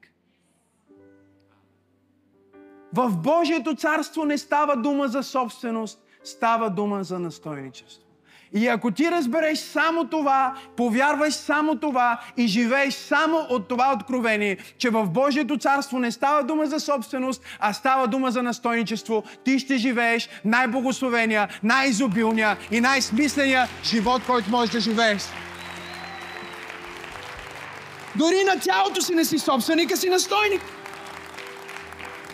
[2.92, 8.08] В Божието царство не става дума за собственост, става дума за настойничество.
[8.54, 14.56] И ако ти разбереш само това, повярваш само това и живееш само от това откровение,
[14.78, 19.58] че в Божието царство не става дума за собственост, а става дума за настойничество, ти
[19.58, 25.22] ще живееш най-благословения, най-изобилния и най-смисления живот, който можеш да живееш.
[28.16, 30.62] Дори на тялото си не си собственик, а си настойник.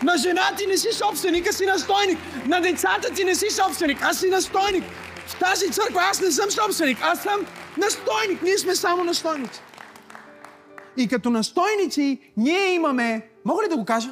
[0.05, 2.18] На жена ти не си собственик, а си настойник.
[2.46, 4.84] На децата ти не си собственик, а си настойник.
[5.26, 7.46] В тази църква аз не съм собственик, аз съм
[7.76, 8.42] настойник.
[8.42, 9.61] Ние сме само настойници.
[10.96, 14.11] И като настойници, ние имаме, мога ли да го кажа?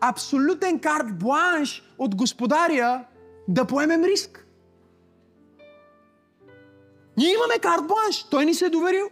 [0.00, 3.04] Абсолютен карт бланш от господаря
[3.48, 4.46] да поемем риск.
[7.16, 8.26] Ние имаме карт бланш.
[8.30, 9.10] Той ни се е доверил.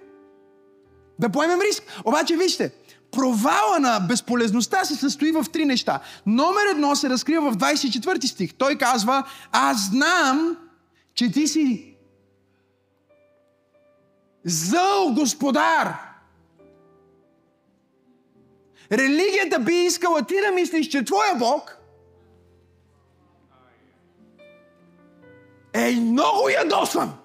[1.18, 1.82] Да поемем риск.
[2.04, 2.70] Обаче вижте,
[3.10, 6.00] провала на безполезността се състои в три неща.
[6.26, 8.54] Номер едно се разкрива в 24 стих.
[8.54, 10.56] Той казва, аз знам,
[11.14, 11.96] че ти си
[14.44, 16.10] зъл господар.
[18.92, 21.76] Религията би искала ти да мислиш, че твоя Бог
[25.72, 27.19] е много ядосан.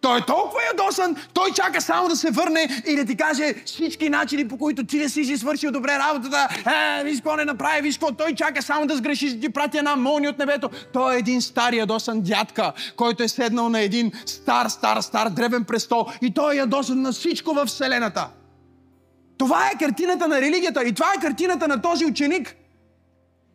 [0.00, 4.08] Той е толкова ядосан, той чака само да се върне и да ти каже всички
[4.08, 6.48] начини, по които ти не си си свършил добре работата.
[7.00, 8.12] Е, виж какво не направи, виж какво.
[8.12, 10.70] Той чака само да сгрешиш, да ти прати една молния от небето.
[10.92, 15.64] Той е един стар ядосан дядка, който е седнал на един стар, стар, стар древен
[15.64, 18.28] престол и той е ядосан на всичко в Вселената.
[19.38, 22.56] Това е картината на религията и това е картината на този ученик.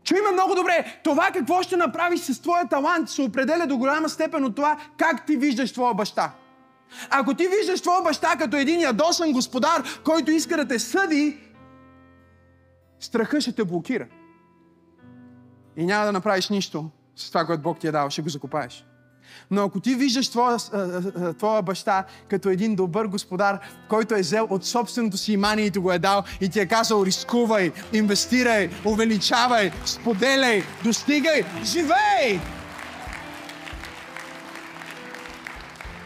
[0.06, 1.00] Чуй ме много добре.
[1.04, 5.26] Това какво ще направиш с твоя талант се определя до голяма степен от това как
[5.26, 6.32] ти виждаш твоя баща.
[7.10, 11.38] Ако ти виждаш твоя баща като един ядосан господар, който иска да те съди,
[13.00, 14.08] страха ще те блокира.
[15.78, 18.10] И няма да направиш нищо с това, което Бог ти е дал.
[18.10, 18.86] Ще го закопаеш.
[19.52, 20.58] Но ако ти виждаш твоя,
[21.38, 25.80] твоя баща като един добър господар, който е взел от собственото си имание и ти
[25.80, 32.40] го е дал и ти е казал рискувай, инвестирай, увеличавай, споделяй, достигай, живей!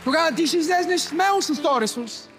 [0.03, 2.29] Тогава ти ще излезнеш смело с този ресурс.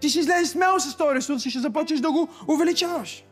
[0.00, 3.24] Ти ще излезеш смело с този ресурс и ще започнеш да го увеличаваш.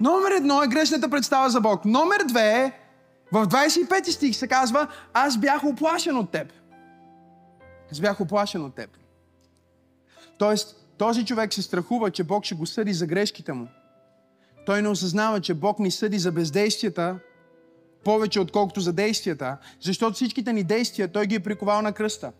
[0.00, 1.84] Номер едно е грешната представа за Бог.
[1.84, 2.72] Номер две е,
[3.32, 6.52] в 25 стих се казва, аз бях оплашен от теб.
[7.92, 8.90] Аз бях оплашен от теб.
[10.38, 13.68] Тоест, този човек се страхува, че Бог ще го съди за грешките му.
[14.66, 17.18] Той не осъзнава, че Бог ни съди за бездействията,
[18.04, 22.32] повече отколкото за действията, защото всичките ни действия Той ги е приковал на кръста.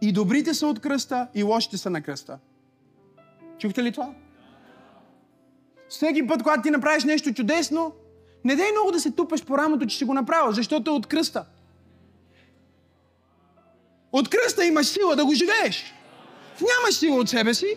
[0.00, 2.38] И добрите са от кръста, и лошите са на кръста.
[3.58, 4.14] Чухте ли това?
[5.88, 7.92] Всеки път, когато ти направиш нещо чудесно,
[8.46, 11.06] не дай много да се тупаш по рамото, че си го направил, защото е от
[11.06, 11.44] кръста.
[14.12, 15.94] От кръста имаш сила да го живееш.
[16.60, 17.76] Нямаш сила от себе си.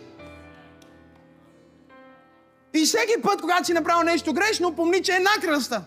[2.73, 5.83] И всеки път, когато си направил нещо грешно, помни, че е на кръста.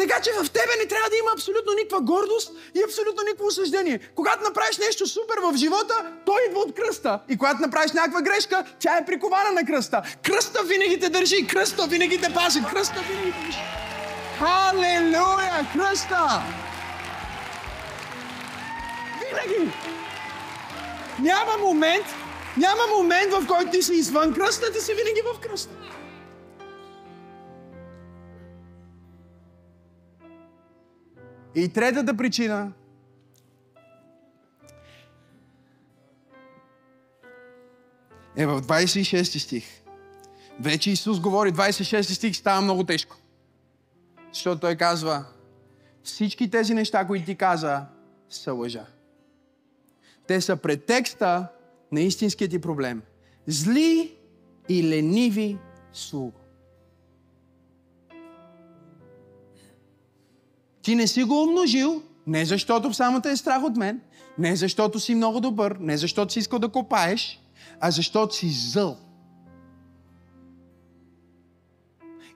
[0.00, 4.00] Така че в тебе не трябва да има абсолютно никаква гордост и абсолютно никакво осъждение.
[4.14, 5.94] Когато направиш нещо супер в живота,
[6.26, 7.20] той идва от кръста.
[7.28, 10.02] И когато направиш някаква грешка, тя е прикована на кръста.
[10.22, 13.58] Кръста винаги те държи, кръста винаги те пази, кръста винаги те държи.
[14.38, 15.66] Халелуя!
[15.72, 16.42] Кръста!
[19.20, 19.72] Винаги!
[21.18, 22.06] Няма момент,
[22.56, 25.74] няма момент, в който ти си извън кръста, ти си винаги в кръста.
[31.54, 32.72] И третата причина
[38.36, 39.64] е в 26 стих.
[40.60, 43.16] Вече Исус говори, 26 стих става много тежко.
[44.32, 45.24] Защото Той казва,
[46.02, 47.86] всички тези неща, които ти каза,
[48.30, 48.86] са лъжа.
[50.26, 51.46] Те са претекста
[51.92, 53.02] на истинският ти проблем.
[53.46, 54.16] Зли
[54.68, 55.58] и лениви
[55.92, 56.39] слуги.
[60.90, 64.00] Ти не си го умножил, не защото само те е страх от мен,
[64.38, 67.40] не защото си много добър, не защото си искал да копаеш,
[67.80, 68.96] а защото си зъл.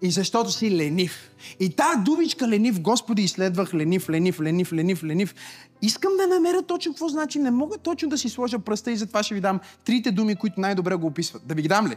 [0.02, 1.30] И защото си ленив.
[1.60, 5.34] И тази думичка ленив, Господи, изследвах ленив, ленив, ленив, ленив, ленив.
[5.82, 7.38] Искам да намеря точно какво значи.
[7.38, 10.60] Не мога точно да си сложа пръста и затова ще ви дам трите думи, които
[10.60, 11.46] най-добре го описват.
[11.46, 11.96] Да ви ги дам ли?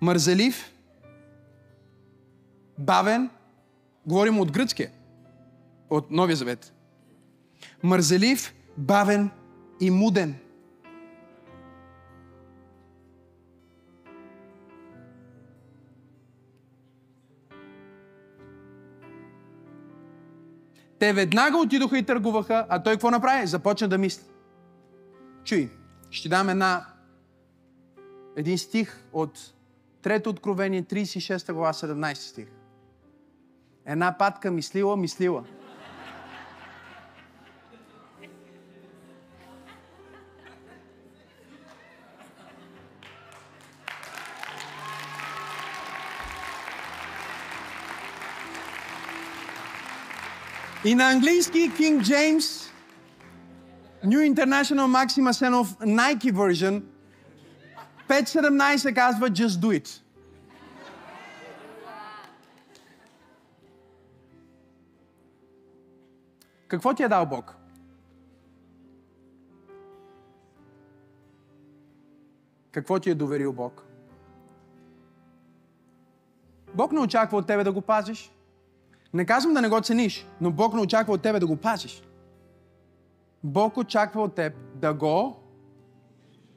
[0.00, 0.72] Мързелив,
[2.78, 3.30] бавен,
[4.06, 4.90] говорим от гръцкия,
[5.92, 6.74] от Новия Завет.
[7.82, 9.30] Мързелив, бавен
[9.80, 10.36] и муден.
[20.98, 23.46] Те веднага отидоха и търгуваха, а той какво направи?
[23.46, 24.24] Започна да мисли.
[25.44, 25.70] Чуй,
[26.10, 26.86] ще дам една,
[28.36, 29.52] един стих от
[30.02, 32.48] Трето откровение, 36 глава, 17 стих.
[33.86, 35.44] Една патка мислила, мислила.
[50.84, 52.72] И на английски King James,
[54.04, 56.82] New International Maxima Senov Nike version,
[58.08, 60.02] 5.17 казва Just do it.
[66.68, 67.56] Какво ти е дал Бог?
[72.72, 73.84] Какво ти е доверил Бог?
[76.74, 78.32] Бог не очаква от тебе да го пазиш.
[79.14, 82.02] Не казвам да не го цениш, но Бог не очаква от тебе да го пазиш.
[83.44, 85.36] Бог очаква от теб да го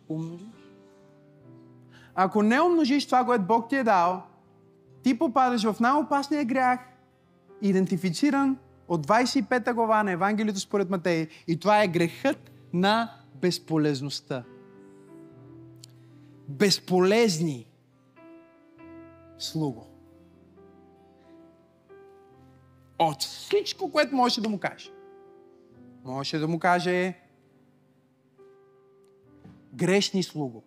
[0.10, 0.48] умножиш.
[2.16, 4.24] Ако не умножиш това, което Бог ти е дал,
[5.04, 6.80] ти попадаш в най-опасния грях,
[7.62, 11.28] идентифициран от 25 глава на Евангелието според Матей.
[11.48, 14.44] И това е грехът на безполезността.
[16.48, 17.68] Безполезни
[19.38, 19.95] слуго
[23.00, 24.90] от всичко, което можеше да му каже.
[26.06, 27.14] Можеше да му каже
[29.74, 30.64] грешни слуго.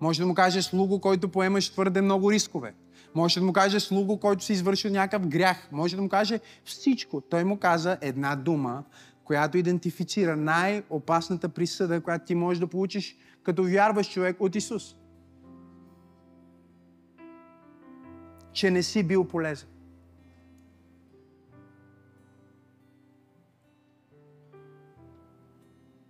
[0.00, 2.74] Може да му каже слуго, който поемаш твърде много рискове.
[3.14, 5.68] Може да му каже слуго, който си извършил някакъв грях.
[5.72, 7.20] Може да му каже всичко.
[7.20, 8.84] Той му каза една дума,
[9.24, 14.94] която идентифицира най-опасната присъда, която ти можеш да получиш като вярваш човек от Исус.
[18.58, 19.68] че не си бил полезен.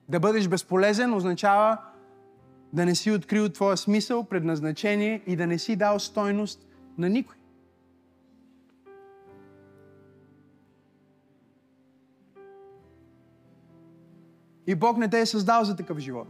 [0.09, 1.79] Да бъдеш безполезен означава
[2.73, 6.67] да не си открил твоя смисъл, предназначение и да не си дал стойност
[6.99, 7.37] на никой.
[14.67, 16.29] И Бог не те е създал за такъв живот.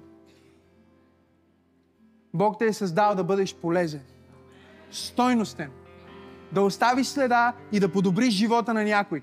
[2.35, 4.03] Бог те е създал да бъдеш полезен,
[4.91, 5.71] стойностен,
[6.53, 9.23] да оставиш следа и да подобриш живота на някой.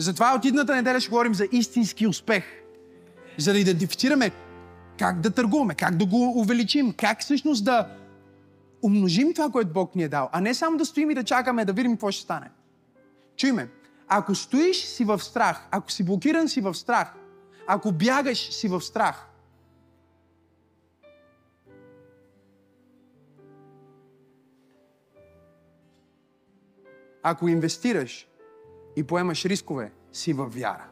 [0.00, 2.44] Затова от идната неделя ще говорим за истински успех.
[3.38, 4.30] За да идентифицираме
[4.98, 7.88] как да търгуваме, как да го увеличим, как всъщност да
[8.82, 11.64] умножим това, което Бог ни е дал, а не само да стоим и да чакаме
[11.64, 12.50] да видим какво ще стане.
[13.36, 13.68] Чуй ме,
[14.08, 17.14] ако стоиш си в страх, ако си блокиран си в страх,
[17.66, 19.26] ако бягаш си в страх,
[27.22, 28.29] ако инвестираш
[29.00, 30.88] и поемаш рискове, си във вяра.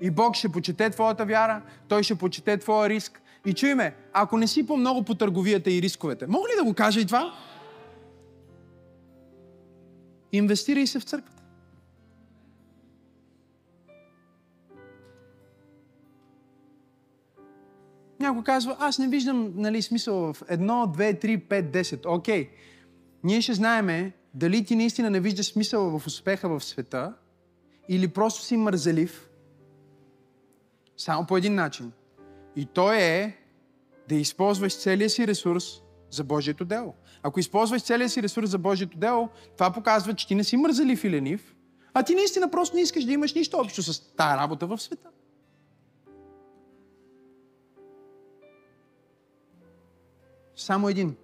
[0.00, 3.22] И Бог ще почете твоята вяра, Той ще почете твоя риск.
[3.46, 6.74] И чуй ме, ако не си по-много по търговията и рисковете, мога ли да го
[6.74, 7.34] кажа и това?
[10.32, 11.42] Инвестирай се в църквата.
[18.20, 22.06] Някой казва, аз не виждам нали, смисъл в едно, две, три, пет, десет.
[22.06, 22.50] Окей,
[23.24, 27.14] ние ще знаеме дали ти наистина не виждаш смисъл в успеха в света
[27.88, 29.30] или просто си мързелив
[30.96, 31.92] само по един начин.
[32.56, 33.36] И то е
[34.08, 36.94] да използваш целия си ресурс за Божието дело.
[37.22, 41.04] Ако използваш целия си ресурс за Божието дело, това показва, че ти не си мързелив
[41.04, 41.54] и ленив,
[41.94, 45.08] а ти наистина просто не искаш да имаш нищо общо с тази работа в света.
[50.56, 51.16] Само един.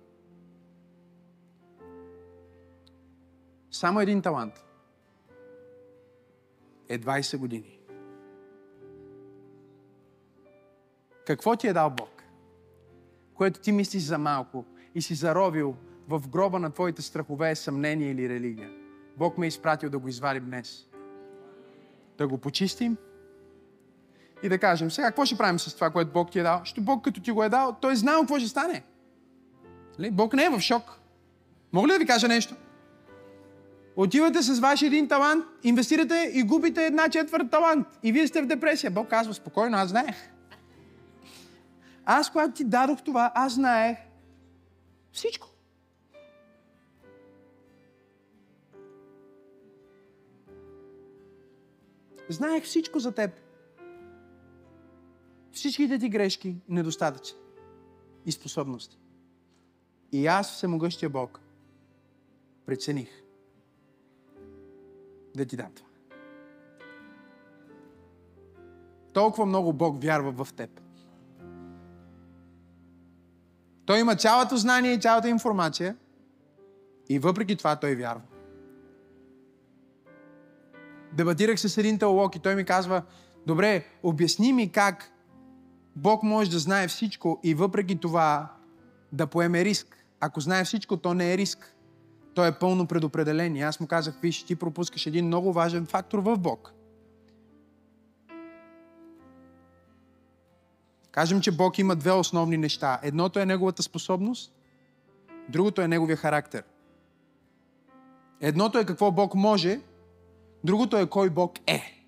[3.83, 4.65] Само един талант.
[6.89, 7.79] Е 20 години.
[11.27, 12.23] Какво ти е дал Бог?
[13.35, 14.65] Което ти мислиш за малко
[14.95, 15.77] и си заровил
[16.09, 18.71] в гроба на твоите страхове, съмнение или религия.
[19.17, 20.87] Бог ме е изпратил да го извадим днес.
[22.19, 22.97] Да го почистим
[24.43, 26.61] и да кажем, сега какво ще правим с това, което Бог ти е дал?
[26.65, 28.85] Що Бог като ти го е дал, той е знал какво ще стане.
[29.99, 30.11] Нали?
[30.11, 31.01] Бог не е в шок.
[31.73, 32.55] Мога ли да ви кажа нещо?
[33.97, 37.87] Отивате с ваш един талант, инвестирате и губите една четвърт талант.
[38.03, 38.91] И вие сте в депресия.
[38.91, 40.17] Бог казва, спокойно, аз знаех.
[42.05, 43.99] Аз, когато ти дадох това, аз знаех
[45.13, 45.49] всичко.
[52.29, 53.31] Знаех всичко за теб.
[55.53, 57.35] Всичките ти грешки, недостатъци
[58.27, 58.99] и способности.
[60.13, 61.41] И аз, Всемогъщия Бог,
[62.67, 63.22] прецених
[65.37, 65.89] да ти дам това.
[69.13, 70.81] Толкова много Бог вярва в теб.
[73.87, 75.97] Той има цялото знание и цялата информация
[77.09, 78.23] и въпреки това той вярва.
[81.13, 83.03] Дебатирах се с един теолог и той ми казва,
[83.47, 85.13] добре, обясни ми как
[85.97, 88.53] Бог може да знае всичко и въпреки това
[89.13, 90.07] да поеме риск.
[90.21, 91.72] Ако знае всичко, то не е риск.
[92.35, 93.63] То е пълно предопределение.
[93.63, 96.73] Аз му казах, виж, ти пропускаш един много важен фактор в Бог.
[101.11, 103.01] Кажем, че Бог има две основни неща.
[103.03, 104.53] Едното е Неговата способност,
[105.49, 106.63] другото е Неговия характер.
[108.41, 109.81] Едното е какво Бог може,
[110.65, 112.05] другото е кой Бог е.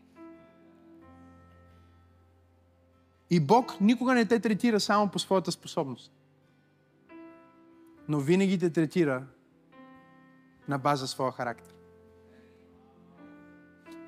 [3.30, 6.12] И Бог никога не те третира само по своята способност
[8.08, 9.24] но винаги те третира
[10.68, 11.74] на база своя характер.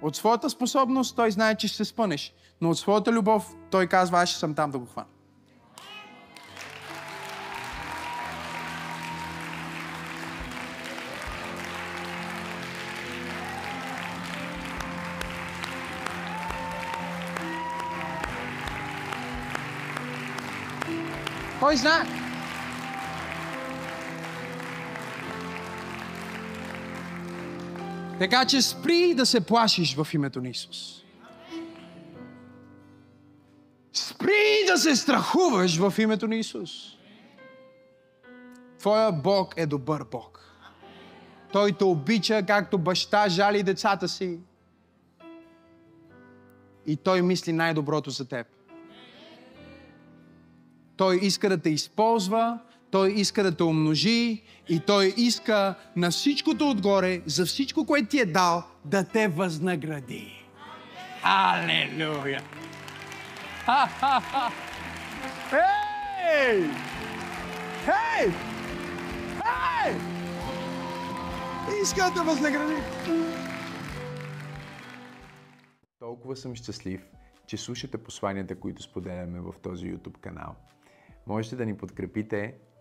[0.03, 4.19] От своята способност той знае, че ще се спънеш, но от своята любов той казва,
[4.19, 5.09] аз ще съм там да го хвана.
[21.61, 22.26] Кой знае?
[28.19, 31.03] Така че спри да се плашиш в името на Исус.
[33.93, 36.71] Спри да се страхуваш в името на Исус.
[38.79, 40.53] Твоя Бог е добър Бог.
[41.53, 44.39] Той те обича, както баща жали децата си.
[46.87, 48.47] И Той мисли най-доброто за теб.
[50.97, 52.59] Той иска да те използва,
[52.91, 58.18] Той иска да те умножи и Той иска на всичкото отгоре, за всичко, което ти
[58.18, 60.32] е дал, да те възнагради.
[61.22, 62.43] Алелуя!
[65.53, 66.62] Ей!
[67.84, 68.30] Хей!
[69.43, 69.95] Хей!
[71.82, 72.74] Иска да възнагради.
[75.99, 77.07] Толкова съм щастлив,
[77.47, 80.55] че слушате посланията, които споделяме в този YouTube канал.
[81.26, 82.55] Можете да ни подкрепите,